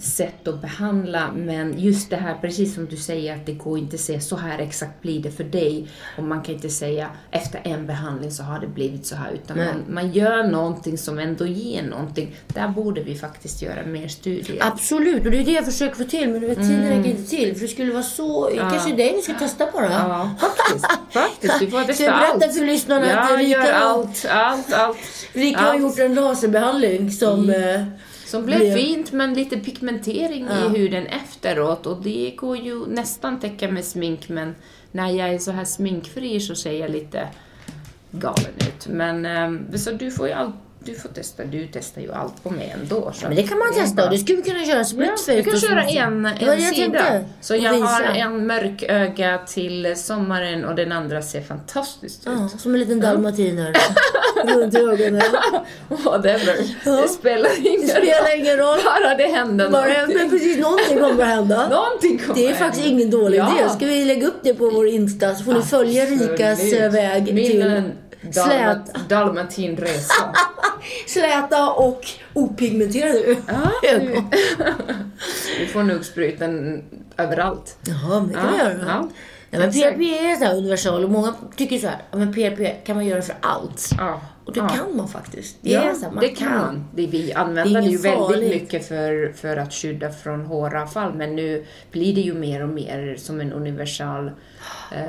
sätt 0.00 0.48
att 0.48 0.60
behandla 0.62 1.32
men 1.36 1.78
just 1.78 2.10
det 2.10 2.16
här, 2.16 2.34
precis 2.40 2.74
som 2.74 2.86
du 2.86 2.96
säger, 2.96 3.36
att 3.36 3.46
det 3.46 3.52
går 3.52 3.78
inte 3.78 3.94
att 3.94 4.00
säga 4.00 4.20
så 4.20 4.36
här 4.36 4.58
exakt 4.58 5.02
blir 5.02 5.22
det 5.22 5.30
för 5.30 5.44
dig 5.44 5.88
och 6.18 6.24
man 6.24 6.42
kan 6.42 6.54
inte 6.54 6.68
säga 6.68 7.10
efter 7.30 7.60
en 7.64 7.86
behandling 7.86 8.30
så 8.30 8.42
har 8.42 8.60
det 8.60 8.66
blivit 8.66 9.06
så 9.06 9.16
här 9.16 9.32
utan 9.32 9.56
man, 9.56 9.84
man 9.88 10.12
gör 10.12 10.42
någonting 10.44 10.98
som 10.98 11.18
ändå 11.18 11.46
ger 11.46 11.82
någonting. 11.82 12.36
Där 12.48 12.68
borde 12.68 13.02
vi 13.02 13.14
faktiskt 13.18 13.62
göra 13.62 13.86
mer 13.86 14.08
studier. 14.08 14.58
Absolut, 14.60 15.24
och 15.24 15.30
det 15.30 15.38
är 15.40 15.44
det 15.44 15.52
jag 15.52 15.64
försöker 15.64 15.94
få 15.96 16.04
till 16.04 16.28
men 16.28 16.40
du 16.40 16.46
vet, 16.46 16.58
tiden 16.58 16.88
räcker 16.88 17.10
inte 17.10 17.30
till. 17.30 17.54
För 17.54 17.60
det 17.62 17.68
skulle 17.68 17.92
vara 17.92 18.02
så... 18.02 18.50
Kanske 18.58 18.94
det 18.94 19.12
ni 19.12 19.22
ska 19.22 19.34
testa 19.34 19.66
bara. 19.72 19.90
Ja, 19.92 20.30
faktiskt. 20.40 20.86
faktiskt. 21.12 21.60
Du 21.60 21.70
får 21.70 21.82
testa 21.84 22.04
jag 22.04 22.18
berätta 22.18 22.46
allt. 22.46 22.56
för 22.58 22.66
lyssnarna 22.66 23.06
att 23.20 23.30
Ja, 23.30 23.36
Rika, 23.36 23.48
gör 23.66 23.72
allt, 23.72 24.26
allt, 24.30 24.72
allt. 24.72 24.96
Rika 25.32 25.60
har 25.60 25.70
allt. 25.72 25.80
gjort 25.82 25.98
en 25.98 26.14
laserbehandling 26.14 27.10
som... 27.10 27.50
eh, 27.50 27.84
Som 28.32 28.46
blev 28.46 28.58
blev- 28.58 28.74
fint, 28.76 29.12
men 29.12 29.34
lite 29.34 29.56
pigmentering 29.56 30.46
Ja. 30.50 30.66
i 30.66 30.78
huden 30.78 31.06
efteråt. 31.06 31.86
Och 31.86 32.02
det 32.02 32.34
går 32.36 32.56
ju 32.56 32.86
nästan 32.86 33.40
täcka 33.40 33.68
med 33.70 33.84
smink, 33.84 34.28
men 34.28 34.54
när 34.92 35.10
jag 35.10 35.28
är 35.34 35.38
så 35.38 35.50
här 35.50 35.64
sminkfri 35.64 36.40
så 36.40 36.54
ser 36.54 36.72
jag 36.72 36.90
lite 36.90 37.28
galen 38.10 38.52
ut. 38.56 38.86
Men 38.88 39.26
ehm, 39.26 39.78
så 39.78 39.90
du 39.90 40.10
får 40.10 40.26
ju 40.26 40.32
allt, 40.32 40.54
du 40.84 40.94
får 40.94 41.08
testa, 41.08 41.44
du 41.44 41.68
testar 41.72 42.00
ju 42.02 42.12
allt 42.12 42.42
på 42.42 42.50
mig 42.50 42.74
ändå. 42.80 43.12
Så 43.14 43.26
Men 43.26 43.36
det 43.36 43.42
kan 43.42 43.58
man 43.58 43.74
testa 43.74 44.10
det 44.10 44.18
skulle 44.18 44.42
kunna 44.42 44.64
köra 44.64 44.84
split 44.84 45.10
Ja, 45.28 45.34
du 45.34 45.42
kan 45.42 45.60
köra 45.60 45.82
en, 45.82 46.26
en 46.26 46.34
jag 46.40 46.60
sida. 46.74 46.74
tänkte. 46.74 47.24
Så 47.40 47.56
jag 47.56 47.72
visa. 47.72 47.84
har 47.86 48.02
en 48.02 48.46
mörk 48.46 48.82
öga 48.88 49.38
till 49.48 49.92
sommaren 49.96 50.64
och 50.64 50.74
den 50.74 50.92
andra 50.92 51.22
ser 51.22 51.40
fantastiskt 51.40 52.26
ut. 52.26 52.32
Ja, 52.52 52.58
som 52.58 52.74
en 52.74 52.80
liten 52.80 53.00
dalmatiner. 53.00 53.72
Runt 54.46 54.74
ögonen. 54.74 55.22
Whatever. 55.88 56.56
Det 57.02 57.08
spelar 57.08 57.66
ingen 57.66 57.80
Det 57.80 57.88
spelar 57.88 58.36
ingen 58.38 58.56
roll. 58.56 58.78
Bara 58.84 59.14
det 59.16 59.26
händer 59.26 59.70
Bara 59.70 59.88
någonting. 59.92 60.16
men 60.18 60.30
precis 60.30 60.58
någonting 60.58 60.98
kommer 60.98 61.22
att 61.22 61.28
hända. 61.28 61.68
Någonting 61.68 62.18
kommer 62.18 62.34
Det 62.34 62.46
är 62.46 62.54
faktiskt 62.54 62.86
ingen 62.86 63.10
dålig 63.10 63.38
Ja. 63.38 63.58
idé. 63.60 63.68
Ska 63.68 63.86
vi 63.86 64.04
lägga 64.04 64.26
upp 64.26 64.40
det 64.42 64.54
på 64.54 64.70
vår 64.70 64.86
Insta 64.88 65.34
så 65.34 65.44
får 65.44 65.52
ni 65.54 65.62
följa 65.62 66.04
Rikas 66.06 66.72
eh, 66.72 66.90
väg 66.92 67.34
Min 67.34 67.46
till 67.46 67.82
dalmat, 68.22 69.08
dalmatinresa. 69.08 70.34
släta 71.06 71.70
och 71.72 72.00
opigmenterade 72.34 73.36
Ja, 73.48 73.88
ögon. 73.90 74.30
Vi 75.58 75.66
får 75.66 75.82
nog 75.82 76.04
sprutan 76.04 76.82
överallt. 77.16 77.76
Jaha, 77.86 78.20
men 78.20 78.28
det 78.28 78.34
kan 78.34 78.52
vi 78.52 78.58
Ja, 78.58 78.64
göra. 78.64 78.78
ja. 78.86 79.08
Ja, 79.50 79.58
men. 79.58 79.72
PRP 79.72 80.00
är 80.00 80.36
så 80.36 80.44
här 80.44 80.56
universal 80.56 81.04
och 81.04 81.10
många 81.10 81.34
tycker 81.56 81.78
så 81.78 81.86
här, 81.86 82.02
men 82.12 82.32
PRP 82.34 82.84
kan 82.86 82.96
man 82.96 83.06
göra 83.06 83.22
för 83.22 83.34
allt. 83.40 83.90
Ja. 83.98 84.20
Och 84.44 84.52
det 84.52 84.60
ja. 84.60 84.68
kan 84.68 84.96
man 84.96 85.08
faktiskt. 85.08 85.56
Det 85.60 85.70
ja, 85.70 85.80
här, 85.80 86.10
man 86.10 86.20
det 86.20 86.28
kan 86.28 86.52
man. 86.58 86.84
Det, 86.94 87.06
vi 87.06 87.32
använder 87.32 87.64
Det 87.74 87.80
det 87.80 87.84
ju 87.86 87.90
inget 87.90 88.04
väldigt 88.04 88.26
farligt. 88.26 88.62
mycket 88.62 88.88
för, 88.88 89.32
för 89.32 89.56
att 89.56 89.72
skydda 89.72 90.10
från 90.12 90.46
håravfall 90.46 91.14
men 91.14 91.36
nu 91.36 91.64
blir 91.90 92.14
det 92.14 92.20
ju 92.20 92.34
mer 92.34 92.62
och 92.62 92.68
mer 92.68 93.16
som 93.18 93.40
en 93.40 93.52
universal 93.52 94.30
eh, 94.92 95.04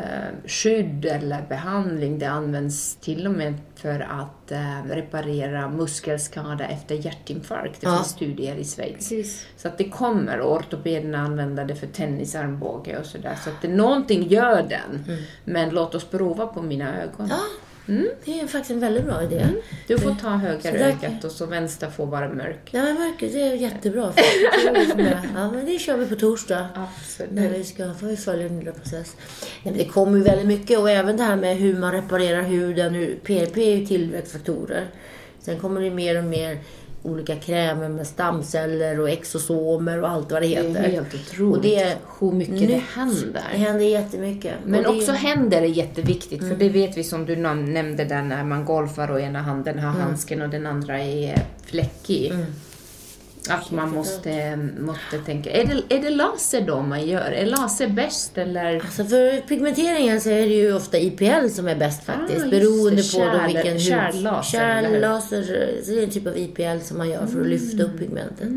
skydd 0.47 1.05
eller 1.05 1.41
behandling. 1.49 2.19
Det 2.19 2.25
används 2.25 2.95
till 2.95 3.27
och 3.27 3.33
med 3.33 3.53
för 3.75 3.99
att 3.99 4.51
eh, 4.51 4.83
reparera 4.89 5.69
muskelskada 5.69 6.65
efter 6.65 6.95
hjärtinfarkt. 6.95 7.81
Det 7.81 7.87
Ja. 7.87 7.95
finns 7.97 8.07
studier 8.09 8.55
i 8.55 8.63
Schweiz. 8.65 8.93
Precis. 8.95 9.45
Så 9.57 9.67
att 9.67 9.77
det 9.77 9.89
kommer 9.89 10.39
och 10.39 10.55
ortopederna 10.55 11.17
använder 11.19 11.65
det 11.65 11.75
för 11.75 11.87
tennisarmbåge 11.87 12.99
och 12.99 13.05
sådär. 13.05 13.35
Så 13.43 13.49
att 13.49 13.61
det, 13.61 13.67
någonting 13.67 14.27
gör 14.27 14.63
den. 14.69 15.17
Men 15.45 15.69
låt 15.69 15.95
oss 15.95 16.05
prova 16.05 16.47
på 16.47 16.61
mina 16.61 17.01
ögon. 17.03 17.27
Ja, 17.29 17.39
Det 17.85 18.39
är 18.39 18.47
faktiskt 18.47 18.71
en 18.71 18.79
väldigt 18.79 19.05
bra 19.05 19.23
idé. 19.23 19.47
Du 19.87 19.97
får 19.97 20.15
ta 20.21 20.29
höger 20.29 20.59
Så 20.71 20.77
där- 20.77 20.85
ögat 21.03 21.23
och 21.23 21.31
så 21.31 21.45
vänster 21.45 21.89
får 21.89 22.05
vara 22.05 22.29
mörk. 22.29 22.69
Ja, 22.71 22.83
men 22.83 23.13
det 23.19 23.41
är 23.41 23.53
jättebra. 23.55 24.11
För 24.13 24.79
liksom 24.79 24.97
det. 24.97 25.19
Ja, 25.35 25.51
men 25.51 25.65
det 25.65 25.79
kör 25.79 25.97
vi 25.97 26.05
på 26.05 26.15
torsdag. 26.15 26.67
När 27.31 27.49
vi 27.49 27.63
ska, 27.63 27.91
vi 28.01 28.17
följa 28.17 28.45
en 28.47 28.59
lilla 28.59 28.71
process. 28.71 29.15
Nej, 29.19 29.51
men 29.63 29.77
det 29.77 29.85
kommer 29.85 30.17
ju 30.17 30.23
väldigt 30.23 30.47
mycket 30.47 30.79
och 30.79 30.89
även 30.89 31.17
det 31.17 31.23
här 31.23 31.35
med 31.35 31.57
hur 31.57 31.77
man 31.79 31.91
reparerar 31.91 32.41
huden. 32.41 32.93
hur- 32.93 33.15
PRP 33.23 33.57
är 33.57 33.75
ju 33.75 33.85
tillväxtfaktorer. 33.85 34.87
Sen 35.39 35.59
kommer 35.59 35.81
det 35.81 35.89
mer 35.89 36.17
och 36.17 36.23
mer 36.23 36.57
olika 37.03 37.35
krämer 37.35 37.89
med 37.89 38.07
stamceller 38.07 38.99
och 38.99 39.09
exosomer 39.09 40.01
och 40.01 40.09
allt 40.09 40.31
vad 40.31 40.41
det 40.41 40.47
Det 40.47 40.55
heter. 40.67 40.83
är 40.83 40.89
helt 40.89 41.13
otroligt 41.13 41.55
Och 41.57 41.61
det 41.63 41.75
är 41.75 41.95
hur 42.19 42.31
mycket 42.31 42.59
det 42.59 42.67
nytt. 42.67 42.83
händer. 42.95 43.43
Det 43.51 43.57
händer 43.57 43.85
jättemycket. 43.85 44.53
Men 44.65 44.85
Och 44.85 44.93
det- 44.93 44.99
också 44.99 45.11
händer 45.11 45.61
är 45.61 45.65
jätteviktigt, 45.65 46.39
för 46.47 46.55
det 46.55 46.69
vet 46.69 46.97
vi 46.97 47.03
som 47.03 47.25
du 47.25 47.35
nämnde 47.35 48.05
där 48.05 48.21
när 48.21 48.43
man 48.43 48.65
golfar 48.65 49.11
och 49.11 49.19
ena 49.21 49.41
handen 49.41 49.79
har 49.79 49.91
handsken 49.91 50.41
och 50.41 50.49
den 50.49 50.67
andra 50.67 50.99
är 50.99 51.41
fläckig. 51.65 52.33
Att 53.49 53.71
man 53.71 53.91
måste, 53.91 54.56
måste 54.79 55.17
tänka. 55.25 55.51
Är 55.51 55.65
det, 55.65 55.95
är 55.95 56.01
det 56.01 56.10
laser 56.10 56.62
då 56.62 56.82
man 56.82 57.08
gör? 57.08 57.32
Är 57.32 57.45
laser 57.45 57.88
bäst 57.88 58.38
eller? 58.38 58.75
Alltså 58.75 59.03
för 59.06 59.41
pigmenteringen 59.47 60.21
så 60.21 60.29
är 60.29 60.41
det 60.47 60.53
ju 60.53 60.75
ofta 60.75 60.97
IPL 60.97 61.47
som 61.49 61.67
är 61.67 61.75
bäst 61.75 62.03
faktiskt. 62.06 62.45
Ah, 62.45 62.49
beroende 62.49 63.01
det. 63.01 63.12
på 63.13 63.38
då 63.39 63.47
vilken 63.47 63.71
hud... 63.73 63.82
kärllaser? 63.82 64.58
Kärllaser. 64.58 65.43
Så 65.84 65.91
det 65.91 65.99
är 65.99 66.03
en 66.03 66.10
typ 66.10 66.27
av 66.27 66.38
IPL 66.38 66.79
som 66.84 66.97
man 66.97 67.10
gör 67.10 67.25
för 67.25 67.41
att 67.41 67.47
lyfta 67.47 67.84
Mm. 67.84 67.93
upp 67.93 67.99
pigmentet. 67.99 68.47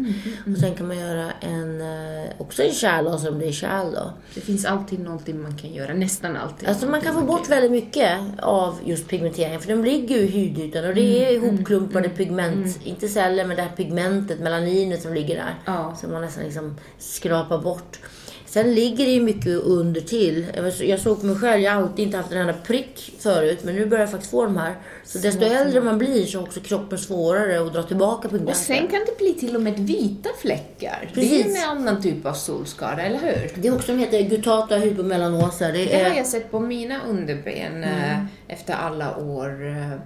Och 0.53 0.59
sen 0.61 0.75
kan 0.75 0.87
man 0.88 0.99
göra 0.99 1.31
en, 1.40 1.81
eh, 1.81 2.31
också 2.38 2.62
en 2.62 2.72
kärllaser 2.72 3.31
om 3.33 3.38
det 3.38 3.46
är 3.46 3.53
kärl 3.53 3.92
då. 3.92 4.12
Det 4.35 4.40
finns 4.40 4.64
alltid 4.64 5.01
någonting 5.01 5.42
man 5.42 5.57
kan 5.59 5.72
göra, 5.72 5.94
nästan 5.94 6.37
alltid. 6.37 6.68
Alltså 6.68 6.87
man 6.87 7.01
kan 7.01 7.14
få 7.14 7.20
bort 7.20 7.49
väldigt 7.51 7.70
mycket 7.70 8.18
av 8.42 8.79
just 8.85 9.09
pigmenteringen 9.09 9.61
för 9.61 9.68
de 9.68 9.85
ligger 9.85 10.16
ju 10.16 10.22
i 10.22 10.31
hudytan 10.31 10.85
och 10.88 10.94
det 10.94 11.25
är 11.25 11.37
Mm, 11.37 11.44
ihopklumpade 11.55 12.09
pigment. 12.09 12.79
Inte 12.85 13.09
celler 13.09 13.44
men 13.44 13.57
det 13.57 13.62
här 13.62 13.77
pigmentet, 13.77 14.40
melaninet 14.76 15.02
som 15.02 15.14
ligger 15.14 15.34
där. 15.36 15.54
Ja. 15.64 15.96
Som 16.00 16.12
man 16.12 16.22
nästan 16.22 16.44
liksom 16.44 16.76
skrapar 16.98 17.58
bort. 17.58 17.98
Sen 18.46 18.74
ligger 18.74 19.04
det 19.04 19.10
ju 19.10 19.20
mycket 19.22 19.46
under 19.62 20.00
till. 20.00 20.46
Jag 20.80 21.00
såg 21.00 21.20
på 21.20 21.26
mig 21.26 21.36
själv, 21.36 21.62
jag 21.62 21.72
har 21.72 21.82
alltid 21.82 22.04
inte 22.04 22.16
haft 22.16 22.32
en 22.32 22.38
enda 22.38 22.52
prick 22.52 23.14
förut 23.18 23.58
men 23.64 23.74
nu 23.74 23.86
börjar 23.86 24.02
jag 24.02 24.10
faktiskt 24.10 24.30
få 24.30 24.44
de 24.44 24.56
här. 24.56 24.74
Så 25.04 25.18
desto 25.18 25.44
äldre 25.44 25.80
man 25.80 25.98
blir 25.98 26.26
så 26.26 26.38
har 26.38 26.46
också 26.46 26.60
kroppen 26.60 26.98
svårare 26.98 27.60
att 27.66 27.72
dra 27.72 27.82
tillbaka 27.82 28.28
Och 28.28 28.32
pigmentet. 28.32 28.56
sen 28.56 28.88
kan 28.88 29.00
det 29.06 29.18
bli 29.18 29.34
till 29.34 29.56
och 29.56 29.62
med 29.62 29.78
vita 29.78 30.28
fläckar. 30.38 31.10
Det 31.14 31.20
är 31.20 31.40
Precis. 31.40 31.62
en 31.64 31.70
annan 31.70 32.02
typ 32.02 32.26
av 32.26 32.32
solskada, 32.32 33.02
eller 33.02 33.18
hur? 33.18 33.50
Det 33.62 33.68
är 33.68 33.74
också 33.74 33.86
som 33.86 33.98
heter 33.98 34.22
gutata 34.22 34.76
hypomelanosa. 34.76 35.66
Det 35.66 35.72
Det 35.84 36.02
har 36.04 36.10
är, 36.10 36.16
jag 36.16 36.26
sett 36.26 36.50
på 36.50 36.60
mina 36.60 37.00
underben 37.08 37.84
eh, 37.84 38.18
efter 38.48 38.74
alla 38.74 39.16
år 39.16 39.66
eh, 39.68 39.98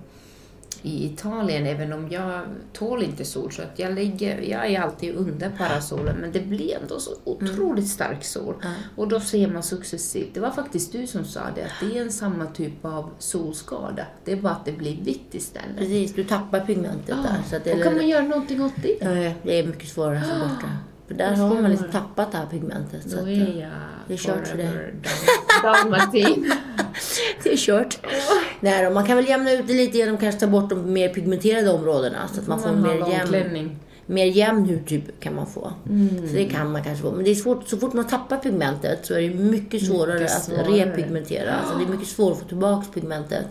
i 0.82 1.06
Italien, 1.06 1.66
även 1.66 1.92
om 1.92 2.08
jag 2.10 2.42
tål 2.72 3.02
inte 3.02 3.24
sol. 3.24 3.52
Så 3.52 3.62
att 3.62 3.78
jag, 3.78 3.94
ligger, 3.94 4.40
jag 4.40 4.66
är 4.66 4.80
alltid 4.80 5.14
under 5.14 5.50
parasolen, 5.50 6.16
men 6.16 6.32
det 6.32 6.40
blir 6.40 6.76
ändå 6.82 7.00
så 7.00 7.10
otroligt 7.24 7.88
stark 7.88 8.24
sol. 8.24 8.54
Och 8.96 9.08
då 9.08 9.20
ser 9.20 9.48
man 9.48 9.62
successivt, 9.62 10.34
det 10.34 10.40
var 10.40 10.50
faktiskt 10.50 10.92
du 10.92 11.06
som 11.06 11.24
sa 11.24 11.40
det, 11.54 11.64
att 11.64 11.72
det 11.80 11.98
är 11.98 12.02
en 12.02 12.12
samma 12.12 12.46
typ 12.46 12.84
av 12.84 13.10
solskada. 13.18 14.06
Det 14.24 14.32
är 14.32 14.36
bara 14.36 14.52
att 14.52 14.64
det 14.64 14.72
blir 14.72 14.96
vitt 15.02 15.34
istället. 15.34 15.76
precis, 15.76 16.14
du 16.14 16.24
tappar 16.24 16.60
pigmentet 16.60 17.16
där. 17.22 17.42
Så 17.50 17.56
det, 17.64 17.74
och 17.74 17.82
kan 17.82 17.94
man 17.94 18.08
göra 18.08 18.24
någonting 18.24 18.62
åt 18.62 18.72
det? 18.82 18.98
Ja, 19.00 19.32
det 19.42 19.58
är 19.58 19.66
mycket 19.66 19.88
svårare 19.88 20.18
att 20.18 20.28
få 20.28 20.38
bort 20.38 20.60
det. 20.60 20.89
För 21.10 21.14
där 21.16 21.34
har 21.36 21.54
man 21.62 21.70
liksom 21.70 21.90
tappat 21.90 22.32
det 22.32 22.38
här 22.38 22.46
pigmentet. 22.46 23.10
Så 23.10 23.16
Då 23.16 23.22
att, 23.22 23.28
är 23.28 23.60
jag 23.60 23.70
det 24.08 24.14
är 24.14 24.18
kört 24.18 24.46
för 24.46 24.56
dig. 24.56 24.94
dalmatin. 25.62 26.52
det 27.42 27.52
är 27.52 27.56
kört. 27.56 27.98
Nej 28.60 28.84
då, 28.84 28.90
man 28.90 29.06
kan 29.06 29.16
väl 29.16 29.28
jämna 29.28 29.52
ut 29.52 29.66
det 29.66 29.72
lite 29.72 29.98
genom 29.98 30.14
att 30.14 30.20
kanske 30.20 30.40
ta 30.40 30.46
bort 30.46 30.70
de 30.70 30.92
mer 30.92 31.08
pigmenterade 31.08 31.70
områdena. 31.70 32.28
Så 32.34 32.40
att 32.40 32.46
man 32.46 32.60
får 32.60 32.68
en 32.68 32.82
mer 32.82 33.08
jämn, 33.10 33.28
klänning. 33.28 33.76
mer 34.06 34.26
jämn 34.26 34.64
hudtyp 34.68 35.20
kan 35.20 35.34
man 35.34 35.46
få. 35.46 35.72
Så 36.28 36.34
det 36.34 36.44
kan 36.44 36.72
man 36.72 36.84
kanske 36.84 37.02
få. 37.02 37.12
Men 37.12 37.24
det 37.24 37.30
är 37.30 37.34
svårt, 37.34 37.68
så 37.68 37.76
fort 37.76 37.92
man 37.92 38.06
tappar 38.06 38.36
pigmentet 38.36 39.06
så 39.06 39.14
är 39.14 39.20
det 39.20 39.34
mycket 39.34 39.86
svårare 39.86 40.24
att 40.24 40.42
svårare. 40.44 40.64
repigmentera. 40.86 41.54
Alltså 41.54 41.78
det 41.78 41.84
är 41.84 41.88
mycket 41.88 42.08
svårare 42.08 42.32
att 42.32 42.38
få 42.42 42.48
tillbaka 42.48 42.86
pigmentet. 42.94 43.46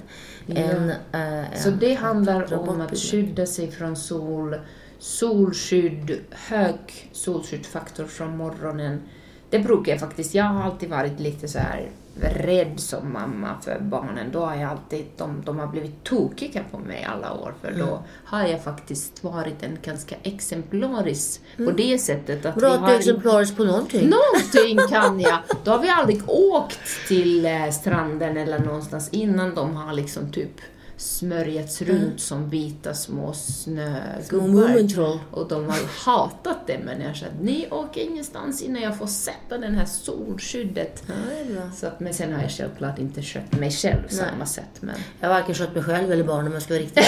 Än, 0.56 0.90
äh, 1.12 1.60
Så 1.64 1.70
det 1.70 1.94
handlar 1.94 2.54
om 2.54 2.70
att 2.70 2.76
pigment. 2.90 3.00
skydda 3.00 3.46
sig 3.46 3.72
från 3.72 3.96
sol, 3.96 4.56
solskydd, 5.00 6.20
hög 6.32 7.10
solskyddsfaktor 7.12 8.06
från 8.06 8.38
morgonen. 8.38 9.02
Det 9.50 9.60
brukar 9.60 9.92
jag 9.92 10.00
faktiskt, 10.00 10.36
jag 10.36 10.44
har 10.44 10.64
alltid 10.64 10.90
varit 10.90 11.20
lite 11.20 11.48
så 11.48 11.60
här 11.60 11.90
rädd 12.22 12.80
som 12.80 13.14
mamma 13.14 13.56
för 13.62 13.80
barnen. 13.80 14.32
Då 14.32 14.46
har 14.46 14.56
jag 14.56 14.72
alltid, 14.72 15.06
de, 15.18 15.42
de 15.46 15.60
har 15.60 15.68
blivit 15.68 16.04
tokiga 16.04 16.64
på 16.72 16.78
mig 16.78 17.04
alla 17.04 17.34
år 17.34 17.54
för 17.62 17.68
Mm. 17.68 17.88
då 17.88 18.04
har 18.26 18.48
jag 18.48 18.64
faktiskt 18.64 19.24
varit 19.24 19.64
en 19.64 19.78
ganska 19.84 20.16
exemplarisk 20.24 21.42
på 21.58 21.72
det 21.72 22.00
sättet 22.00 22.46
att 22.46 22.56
Bra 22.56 22.70
vi 22.70 22.76
att 22.78 22.86
du 22.88 22.94
är 22.94 22.98
exemplarisk 23.00 23.58
på 23.58 23.64
någonting. 23.64 24.10
Någonting 24.10 24.78
kan 24.90 25.20
jag. 25.20 25.40
Då 25.64 25.72
har 25.72 25.80
vi 25.80 25.90
aldrig 25.90 26.30
åkt 26.30 27.08
till 27.08 27.46
eh, 27.46 27.70
stranden 27.72 28.38
eller 28.38 28.60
någonstans 28.60 29.10
innan 29.10 29.56
de 29.56 29.76
har 29.76 29.94
liksom 29.94 30.32
typ 30.32 30.62
smörjats 31.00 31.82
runt 31.82 32.22
som 32.22 32.50
vita 32.50 32.94
små 32.94 33.34
snögubbar. 33.34 34.70
Och 35.32 35.48
de 35.48 35.66
har 35.66 35.80
hatat 36.06 36.58
det, 36.68 36.80
men 36.86 37.02
jag 37.02 37.18
sa 37.18 37.26
att 37.26 37.42
ni 37.42 37.68
åker 37.72 38.02
ingenstans 38.02 38.62
innan 38.62 38.82
jag 38.82 38.98
får 38.98 39.08
sätta 39.08 39.58
den 39.58 39.76
här 39.76 39.86
solskyddet. 39.86 41.04
Ja. 41.08 41.14
Så 41.76 41.88
att, 41.88 42.00
men 42.00 42.14
sen 42.14 42.34
har 42.34 42.42
jag 42.42 42.52
självklart 42.52 43.00
inte 43.00 43.22
skött 43.22 43.52
mig 43.60 43.72
själv 43.72 44.04
på 44.08 44.14
samma 44.14 44.46
sätt. 44.46 44.70
Men 44.80 44.96
Jag 45.20 45.28
har 45.30 45.36
varken 45.36 45.56
skött 45.56 45.76
mig 45.76 45.84
själv 45.84 46.12
eller 46.12 46.24
barnen 46.24 46.48
om 46.48 46.54
jag 46.54 46.62
ska 46.62 46.74
vara 46.74 46.84
riktigt. 46.84 47.06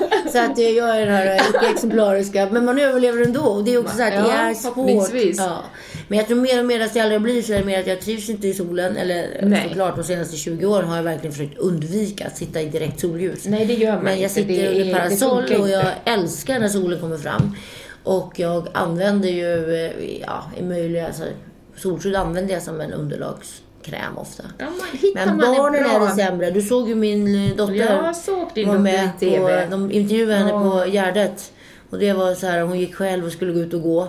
Så 0.32 0.38
att 0.38 0.58
jag 0.58 1.00
är 1.00 1.06
den 1.06 1.14
här 1.14 1.34
icke-exemplariska. 1.34 2.48
Men 2.50 2.64
man 2.64 2.78
överlever 2.78 3.22
ändå. 3.22 3.40
Och 3.40 3.64
det 3.64 3.74
är 3.74 3.78
också 3.78 3.96
så 3.96 4.02
att 4.02 4.12
det 4.12 4.32
är 4.32 4.54
svårt. 4.54 5.36
Ja. 5.36 5.64
Men 6.08 6.18
jag 6.18 6.26
tror 6.26 6.40
mer 6.40 6.60
och 6.60 6.66
mer 6.66 6.80
att 6.80 6.96
jag 6.96 7.02
äldre 7.02 7.14
jag 7.14 7.22
blir 7.22 7.42
så 7.42 7.52
är 7.52 7.58
det 7.58 7.64
mer 7.64 7.80
att 7.80 7.86
jag 7.86 8.00
trivs 8.00 8.28
inte 8.28 8.48
i 8.48 8.54
solen. 8.54 8.96
Eller 8.96 9.40
Nej. 9.42 9.68
såklart 9.68 9.96
de 9.96 10.04
senaste 10.04 10.36
20 10.36 10.66
åren 10.66 10.88
har 10.88 10.96
jag 10.96 11.02
verkligen 11.02 11.32
försökt 11.32 11.58
undvika 11.58 12.26
att 12.26 12.36
sitta 12.36 12.60
i 12.60 12.68
direkt 12.68 13.00
solljus. 13.00 13.46
nej, 13.46 13.66
det 13.66 13.74
gör 13.74 13.94
man 13.94 14.04
Men 14.04 14.20
jag 14.20 14.30
sitter 14.30 14.48
Det 14.48 14.82
under 14.82 14.94
parasoll 14.94 15.60
och 15.60 15.68
jag 15.68 15.86
älskar 16.04 16.58
när 16.58 16.68
solen 16.68 17.00
kommer 17.00 17.18
fram. 17.18 17.56
Och 18.04 18.32
jag 18.36 18.68
använder 18.72 19.28
ju, 19.28 19.74
eh, 19.74 20.20
ja, 20.20 20.44
i 20.58 20.62
möjliga, 20.62 21.06
alltså, 21.06 21.22
solskydd 21.76 22.14
använder 22.14 22.54
jag 22.54 22.62
som 22.62 22.80
en 22.80 22.92
underlagskräm 23.88 24.18
ofta. 24.18 24.42
Ja, 24.58 24.66
Men 25.14 25.38
barnen 25.38 25.84
en 25.84 25.90
är 25.90 25.98
bra... 25.98 26.06
det 26.08 26.14
sämre. 26.14 26.50
Du 26.50 26.62
såg 26.62 26.88
ju 26.88 26.94
min 26.94 27.50
eh, 27.50 27.56
dotter 27.56 27.74
Jag 27.74 28.16
såg 28.16 28.48
din 28.54 28.68
var 28.68 28.78
med 28.78 29.10
TV. 29.20 29.64
på, 29.64 29.70
de 29.70 29.92
intervjuade 29.92 30.34
henne 30.34 30.50
Ja. 30.50 30.60
på 30.84 30.90
Gärdet. 30.90 31.52
Och 31.90 31.98
det 31.98 32.12
var 32.12 32.34
så 32.34 32.46
här, 32.46 32.60
hon 32.62 32.78
gick 32.78 32.94
själv 32.94 33.24
och 33.24 33.32
skulle 33.32 33.52
gå 33.52 33.60
ut 33.60 33.74
och 33.74 33.82
gå. 33.82 34.08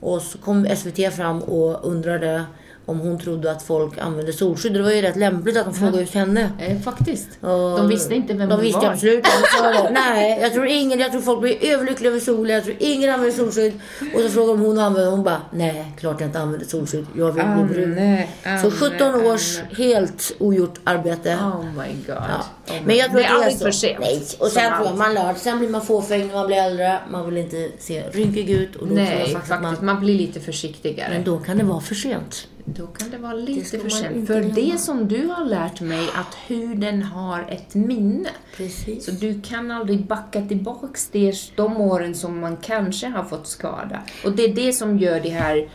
Och 0.00 0.22
så 0.22 0.38
kom 0.38 0.66
SVT 0.76 1.14
fram 1.16 1.42
och 1.42 1.84
undrade 1.88 2.44
om 2.86 3.00
hon 3.00 3.18
trodde 3.18 3.50
att 3.50 3.62
folk 3.62 3.98
använde 3.98 4.32
solskydd. 4.32 4.72
Det 4.74 4.82
var 4.82 4.90
ju 4.90 5.02
rätt 5.02 5.16
lämpligt 5.16 5.56
att 5.56 5.64
de 5.64 5.74
frågade 5.74 6.00
just 6.00 6.14
henne. 6.14 6.52
Eh, 6.60 6.80
faktiskt. 6.80 7.28
Och 7.40 7.48
De 7.48 7.88
visste 7.88 8.14
inte 8.14 8.34
vem 8.34 8.48
de 8.48 8.60
visste 8.60 8.80
var. 8.80 8.92
absolut 8.92 9.16
inte. 9.16 9.90
Nej, 9.90 10.38
jag 10.42 10.52
tror 10.52 10.66
ingen, 10.66 11.00
jag 11.00 11.10
tror 11.10 11.20
folk 11.20 11.40
blir 11.40 11.64
överlyckliga 11.64 12.10
över 12.10 12.20
solen. 12.20 12.54
Jag 12.54 12.64
tror 12.64 12.76
ingen 12.78 13.10
använder 13.14 13.36
solskydd. 13.36 13.80
Och 14.14 14.20
så 14.20 14.28
frågade 14.28 14.58
de 14.58 14.66
hon 14.66 14.78
använder 14.78 15.10
Hon 15.10 15.22
bara, 15.22 15.42
nej, 15.52 15.92
klart 15.98 16.20
jag 16.20 16.28
inte 16.28 16.38
använder 16.40 16.66
solskydd. 16.66 17.06
Jag 17.16 17.32
vill 17.32 17.44
bli 17.66 17.74
brun. 17.74 17.96
Så 18.42 18.48
Anne, 18.50 18.70
17 18.98 19.14
års 19.26 19.58
helt 19.76 20.32
ogjort 20.38 20.80
arbete. 20.84 21.34
Oh 21.34 21.64
my 21.64 21.92
god. 22.06 22.16
Ja. 22.16 22.74
Oh 22.74 22.74
Men 22.86 22.96
jag 22.96 23.10
tror 23.10 23.20
det 23.20 23.26
är 23.26 23.34
aldrig 23.34 23.58
för 23.58 23.70
sent. 23.70 23.98
Nej. 24.00 24.22
Och 24.38 24.48
sen 24.48 24.72
tror 24.76 24.86
jag 24.86 24.96
man 24.96 25.14
lär 25.14 25.34
Sen 25.34 25.58
blir 25.58 25.68
man 25.68 25.82
fåfäng 25.82 26.26
när 26.26 26.34
man 26.34 26.46
blir 26.46 26.56
äldre. 26.56 26.98
Man 27.10 27.26
vill 27.26 27.36
inte 27.36 27.68
se 27.78 28.02
rynkig 28.12 28.50
ut. 28.50 28.76
Och 28.76 28.86
då 28.88 28.94
tror 28.94 29.00
jag 29.06 29.14
Nej, 29.18 29.32
faktiskt 29.32 29.60
man, 29.62 29.76
Man 29.82 30.00
blir 30.00 30.14
lite 30.18 30.40
försiktigare. 30.40 31.08
men 31.12 31.24
då 31.24 31.38
kan 31.38 31.58
det 31.58 31.64
vara 31.64 31.80
för 31.80 31.94
sent. 31.94 32.48
Då 32.64 32.86
kan 32.86 33.10
det 33.10 33.18
vara 33.18 33.32
lite 33.32 33.78
för 33.78 33.88
sent. 33.88 34.26
För 34.26 34.40
glömma. 34.40 34.54
det 34.54 34.78
som 34.78 35.08
du 35.08 35.26
har 35.26 35.44
lärt 35.44 35.80
mig, 35.80 36.08
att 36.14 36.34
huden 36.46 37.02
har 37.02 37.46
ett 37.48 37.74
minne. 37.74 38.28
Precis. 38.56 39.04
Så 39.04 39.10
du 39.10 39.40
kan 39.42 39.70
aldrig 39.70 40.06
backa 40.06 40.42
tillbaks 40.46 41.10
de 41.56 41.76
åren 41.76 42.14
som 42.14 42.40
man 42.40 42.56
kanske 42.56 43.06
har 43.06 43.24
fått 43.24 43.46
skada. 43.46 44.02
Och 44.24 44.32
det 44.32 44.44
är 44.44 44.54
det 44.54 44.72
som 44.72 44.98
gör 44.98 45.20
det 45.20 45.28
här 45.28 45.68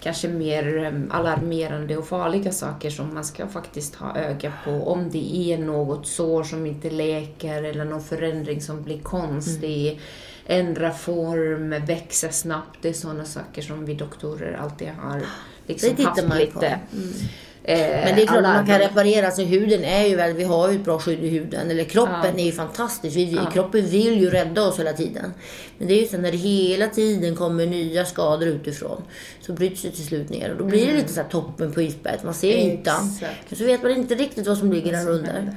kanske 0.00 0.28
mer 0.28 0.84
em, 0.84 1.10
alarmerande 1.10 1.96
och 1.96 2.06
farliga 2.06 2.52
saker 2.52 2.90
som 2.90 3.14
man 3.14 3.24
ska 3.24 3.46
faktiskt 3.46 3.94
ha 3.94 4.16
öga 4.16 4.52
på. 4.64 4.70
Om 4.70 5.10
det 5.10 5.36
är 5.36 5.58
något 5.58 6.06
sår 6.06 6.44
som 6.44 6.66
inte 6.66 6.90
läker 6.90 7.62
eller 7.62 7.84
någon 7.84 8.02
förändring 8.02 8.60
som 8.60 8.82
blir 8.82 9.00
konstig, 9.00 10.00
ändra 10.46 10.90
form, 10.90 11.86
växa 11.86 12.30
snabbt. 12.30 12.78
Det 12.82 12.88
är 12.88 12.92
sådana 12.92 13.24
saker 13.24 13.62
som 13.62 13.84
vi 13.84 13.94
doktorer 13.94 14.58
alltid 14.62 14.88
har 14.88 15.22
liksom 15.66 15.90
Det 15.90 15.96
tittar 15.96 16.28
man 16.28 16.38
lite 16.38 16.52
på. 16.52 16.64
eh, 16.64 17.78
Men 17.78 18.16
det 18.16 18.22
är 18.22 18.26
klart 18.26 18.36
att 18.38 18.42
man 18.56 18.66
kan 18.66 18.78
reparera. 18.78 19.30
Så 19.30 19.42
huden 19.42 19.84
är 19.84 20.06
ju 20.06 20.16
väldigt, 20.16 20.36
vi 20.40 20.44
har 20.44 20.70
ju 20.70 20.76
ett 20.76 20.84
bra 20.84 20.98
skydd 20.98 21.24
i 21.24 21.28
huden. 21.28 21.70
Eller 21.70 21.84
kroppen 21.84 22.16
Ja. 22.34 22.40
är 22.40 22.44
ju 22.44 22.52
fantastisk. 22.52 23.16
Vi, 23.16 23.38
Kroppen 23.52 23.86
vill 23.86 24.20
ju 24.20 24.30
rädda 24.30 24.62
oss 24.62 24.78
hela 24.78 24.92
tiden. 24.92 25.34
Men 25.78 25.88
det 25.88 25.94
är 25.94 26.00
ju 26.02 26.08
så 26.08 26.18
när 26.18 26.30
det 26.32 26.36
hela 26.38 26.86
tiden 26.88 27.36
kommer 27.36 27.66
nya 27.66 28.04
skador 28.04 28.48
utifrån. 28.48 29.02
Så 29.40 29.52
bryts 29.52 29.82
det 29.82 29.90
till 29.90 30.04
slut 30.06 30.28
ner. 30.30 30.50
Och 30.50 30.56
då 30.58 30.64
blir 30.64 30.86
det 30.86 30.92
lite 30.92 31.12
så 31.12 31.20
här 31.20 31.28
toppen 31.28 31.72
på 31.72 31.82
isberget. 31.82 32.24
Man 32.24 32.34
ser 32.34 32.52
ytan. 32.56 33.00
Mm. 33.02 33.32
Men 33.48 33.58
så 33.58 33.64
vet 33.64 33.82
man 33.82 33.92
inte 33.92 34.14
riktigt 34.14 34.46
vad 34.46 34.58
som 34.58 34.72
ligger 34.72 34.92
där 34.92 35.08
under. 35.10 35.56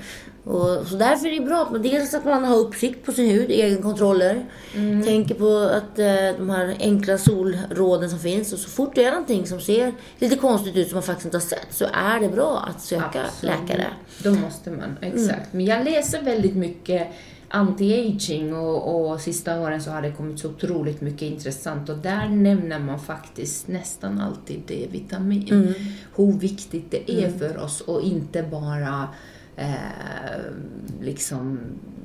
Och, 0.50 0.88
så 0.88 0.96
därför 0.96 1.28
är 1.28 1.40
det 1.40 1.46
bra 1.46 1.62
att 1.62 1.72
man, 1.72 1.82
dels 1.82 2.14
att 2.14 2.26
man 2.26 2.44
har 2.44 2.58
uppsikt 2.58 3.06
på 3.06 3.12
sin 3.12 3.30
hud, 3.30 3.52
egenkontroller. 3.52 4.46
Mm. 4.76 5.04
Tänker 5.04 5.36
på 5.36 5.58
att 5.58 6.00
eh, 6.00 6.38
de 6.38 6.50
här 6.50 6.76
enkla 6.80 7.18
solråden 7.18 8.10
som 8.10 8.20
finns. 8.20 8.54
Och 8.54 8.60
så 8.60 8.70
fort 8.70 8.96
det 8.96 9.06
är 9.06 9.12
någonting 9.12 9.48
som 9.48 9.62
ser 9.62 9.94
lite 10.20 10.36
konstigt 10.36 10.76
ut 10.76 10.88
som 10.88 10.96
man 10.96 11.04
faktiskt 11.04 11.26
inte 11.26 11.38
har 11.38 11.42
sett 11.42 11.68
så 11.72 11.86
är 11.94 12.20
det 12.20 12.30
bra 12.30 12.66
att 12.70 12.82
söka 12.82 13.26
läkare. 13.42 13.88
Då 14.24 14.32
måste 14.32 14.72
man, 14.72 14.98
exakt. 15.02 15.54
Men 15.54 15.66
jag 15.66 15.86
läser 15.86 16.22
väldigt 16.22 16.56
mycket 16.56 17.08
anti-aging 17.50 18.54
och, 18.54 19.12
och 19.12 19.22
sista 19.22 19.60
åren 19.60 19.82
så 19.82 19.92
har 19.92 20.02
det 20.02 20.12
kommit 20.12 20.40
så 20.40 20.50
otroligt 20.50 21.02
mycket 21.02 21.22
intressant 21.22 21.90
och 21.90 21.98
där 21.98 22.30
nämner 22.30 22.80
man 22.80 23.00
faktiskt 23.00 23.68
nästan 23.68 24.22
alltid 24.22 24.62
D-vitamin. 24.68 25.76
Hur 26.16 26.32
viktigt 26.32 26.92
det 26.92 27.12
är 27.12 27.30
för 27.30 27.58
oss 27.58 27.82
och 27.82 28.02
inte 28.02 28.44
bara 28.44 29.08
eh, 29.60 30.42
liksom 31.02 31.60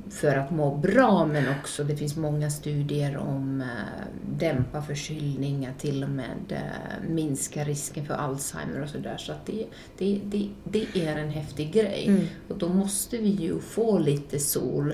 för 0.09 0.35
att 0.35 0.51
må 0.51 0.75
bra 0.75 1.25
men 1.25 1.43
också 1.59 1.83
det 1.83 1.95
finns 1.95 2.15
många 2.15 2.49
studier 2.49 3.17
om 3.17 3.61
eh, 3.61 3.67
dämpa 4.39 4.81
förkylningar, 4.81 5.73
till 5.79 6.03
och 6.03 6.09
med 6.09 6.51
eh, 6.51 7.09
minska 7.09 7.63
risken 7.63 8.05
för 8.05 8.13
Alzheimer 8.13 8.81
och 8.81 8.89
sådär. 8.89 9.17
Så 9.17 9.31
att 9.31 9.45
det, 9.45 9.65
det, 9.97 10.21
det, 10.23 10.49
det 10.63 11.07
är 11.07 11.17
en 11.17 11.29
häftig 11.29 11.73
grej. 11.73 12.29
Och 12.47 12.57
då 12.57 12.69
måste 12.69 13.17
vi 13.17 13.29
ju 13.29 13.59
få 13.59 13.99
lite 13.99 14.39
sol. 14.39 14.93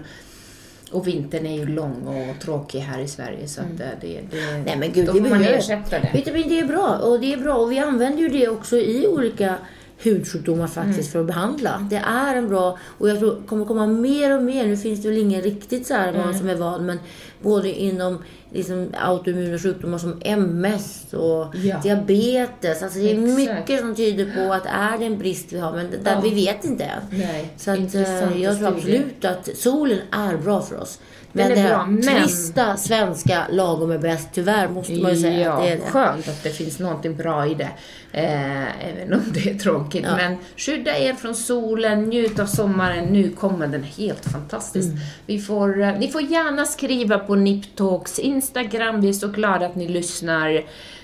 Och 0.91 1.07
vintern 1.07 1.45
är 1.45 1.57
ju 1.57 1.65
lång 1.65 2.07
och 2.07 2.41
tråkig 2.41 2.79
här 2.79 2.99
i 2.99 3.07
Sverige 3.07 3.47
så 3.47 3.61
att 3.61 3.79
eh, 3.79 3.87
det, 4.01 4.21
det, 4.31 4.63
Nej 4.65 4.77
men 4.77 4.91
gud, 4.91 5.07
då 5.07 5.13
det 5.13 5.21
får 5.21 5.29
man 5.29 5.43
ersätta 5.43 5.99
det. 5.99 6.09
Vitamin 6.13 6.49
D 6.49 6.59
är 6.59 6.65
bra 6.65 6.97
och 6.97 7.19
det 7.19 7.33
är 7.33 7.37
bra 7.37 7.55
och 7.55 7.71
vi 7.71 7.79
använder 7.79 8.19
ju 8.19 8.29
det 8.29 8.47
också 8.47 8.77
i 8.77 9.07
olika 9.07 9.57
hudsjukdomar 10.03 10.67
faktiskt 10.67 10.99
Mm. 10.99 11.11
för 11.11 11.19
att 11.19 11.25
behandla. 11.25 11.87
Det 11.89 11.95
är 12.07 12.35
en 12.35 12.49
bra 12.49 12.77
och 12.97 13.09
jag 13.09 13.19
tror 13.19 13.41
kommer 13.45 13.65
komma 13.65 13.87
mer 13.87 14.37
och 14.37 14.43
mer. 14.43 14.67
Nu 14.67 14.77
finns 14.77 15.01
det 15.01 15.09
väl 15.09 15.17
ingen 15.17 15.41
riktigt 15.41 15.87
så 15.87 15.93
här 15.93 16.09
Mm. 16.13 16.27
vad 16.27 16.35
som 16.35 16.49
är 16.49 16.55
vad 16.55 16.81
men 16.81 16.99
både 17.41 17.69
inom 17.69 18.23
liksom 18.53 18.87
autoimmuna 18.99 19.59
sjukdomar 19.59 19.97
som 19.97 20.21
MS 20.25 21.13
och 21.13 21.55
Ja. 21.55 21.77
diabetes. 21.83 22.83
Alltså 22.83 22.99
det 22.99 23.11
är 23.11 23.23
Exakt. 23.23 23.59
mycket 23.59 23.79
som 23.79 23.95
tyder 23.95 24.31
på 24.47 24.53
att 24.53 24.65
är 24.65 24.97
det 24.99 25.05
en 25.05 25.17
brist 25.19 25.53
vi 25.53 25.59
har 25.59 25.71
men 25.71 25.91
där 26.03 26.11
Ja. 26.13 26.19
vi 26.23 26.29
vet 26.29 26.65
inte 26.65 26.83
än. 26.83 27.01
Nej, 27.11 27.53
Så 27.57 27.71
att, 27.71 27.95
eh, 27.95 28.41
jag 28.41 28.57
tror 28.57 28.67
absolut 28.67 29.25
att 29.25 29.49
solen 29.57 29.99
är 30.11 30.37
bra 30.37 30.61
för 30.61 30.77
oss. 30.81 30.99
Den 31.33 31.43
Men 31.47 31.51
är 31.51 31.55
det 31.55 31.61
här 31.61 31.75
bra, 31.75 31.85
men- 31.85 32.01
trista 32.23 32.77
svenska 32.77 33.43
lagom 33.51 33.91
är 33.91 33.97
bäst, 33.97 34.27
tyvärr 34.33 34.67
måste 34.69 34.93
man 34.93 35.11
ju 35.15 35.21
säga 35.21 35.39
ja, 35.39 35.51
att 35.53 35.63
det 35.63 35.69
är 35.69 35.75
det. 35.75 35.81
skönt 35.81 36.27
att 36.27 36.43
det 36.43 36.49
finns 36.49 36.79
någonting 36.79 37.15
bra 37.17 37.47
i 37.47 37.53
det. 37.53 37.69
Eh, 38.13 38.87
även 38.89 39.13
om 39.13 39.21
det 39.33 39.49
är 39.49 39.53
tråkigt. 39.59 40.05
Ja. 40.07 40.15
Men 40.15 40.37
skydda 40.57 40.97
er 40.97 41.13
från 41.13 41.35
solen, 41.35 42.03
njut 42.03 42.39
av 42.39 42.45
sommaren. 42.45 43.05
Nu 43.05 43.29
kommer 43.29 43.67
den 43.67 43.83
helt 43.83 44.25
fantastiskt. 44.25 44.87
Mm. 44.89 44.99
Vi 45.25 45.39
får, 45.39 45.81
eh, 45.81 45.93
ni 45.99 46.07
får 46.07 46.21
gärna 46.21 46.65
skriva 46.65 47.19
på 47.19 47.30
Niptalks 47.35 48.19
Instagram. 48.19 49.01
Vi 49.01 49.09
är 49.09 49.13
så 49.13 49.27
glada 49.27 49.65
att 49.65 49.75
ni 49.75 49.87
lyssnar. 49.87 50.49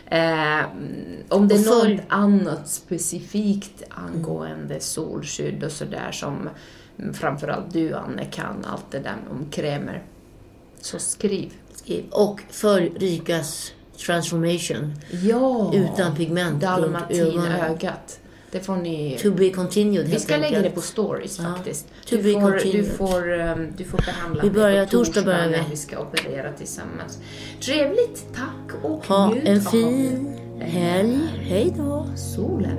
Eh, 0.06 0.66
om 1.30 1.48
det 1.48 1.56
är 1.56 1.90
något 1.90 2.02
annat 2.08 2.70
specifikt 2.70 3.84
angående 3.90 4.80
solskydd 4.80 5.64
och 5.64 5.72
sådär 5.72 6.12
som 6.12 6.50
mm, 7.00 7.14
framförallt 7.14 7.74
du 7.74 7.94
Anne 7.94 8.26
kan 8.26 8.66
allt 8.66 8.92
det 8.92 9.00
där 9.00 9.16
om 9.32 9.46
krämer. 9.52 10.04
Så 10.82 11.00
skriv. 11.00 11.54
Skriv. 11.74 12.06
Och 12.12 12.42
följ 12.50 12.90
Rikas 12.90 13.74
transformation 14.06 14.94
Ja! 15.24 15.72
utan 15.74 16.16
pigment. 16.16 16.62
Dalmatinögat. 16.62 18.20
Det 18.58 18.64
får 18.64 18.76
ni... 18.76 19.18
To 19.22 19.32
be 19.32 19.50
continued 19.50 20.08
Vi 20.08 20.20
ska 20.20 20.38
lägga 20.38 20.50
det 20.50 20.58
enkelt. 20.58 20.76
på 20.76 20.82
stories 20.82 21.40
Ja. 21.40 21.44
faktiskt. 21.56 21.88
To 22.10 22.16
Du 22.16 22.34
får, 22.34 22.72
du, 22.72 22.84
får, 22.84 23.32
um, 23.40 23.74
du 23.78 23.84
får 23.84 23.98
behandla 23.98 24.44
Vi 24.44 24.50
börjar- 24.50 24.86
på 24.86 24.92
torsdag 24.92 25.22
börjar 25.22 25.46
vi. 25.50 25.52
när 25.58 25.70
vi 25.70 25.76
ska 25.78 26.00
operera 26.00 26.52
tillsammans. 26.54 27.18
Trevligt, 27.62 28.26
tack 28.36 28.84
och 28.84 29.06
Ha 29.06 29.30
njut 29.34 29.44
en 29.46 29.58
av 29.58 29.62
fin 29.72 30.34
helg. 30.60 31.20
Hej 31.42 31.74
då! 31.78 32.08
solen. 32.16 32.78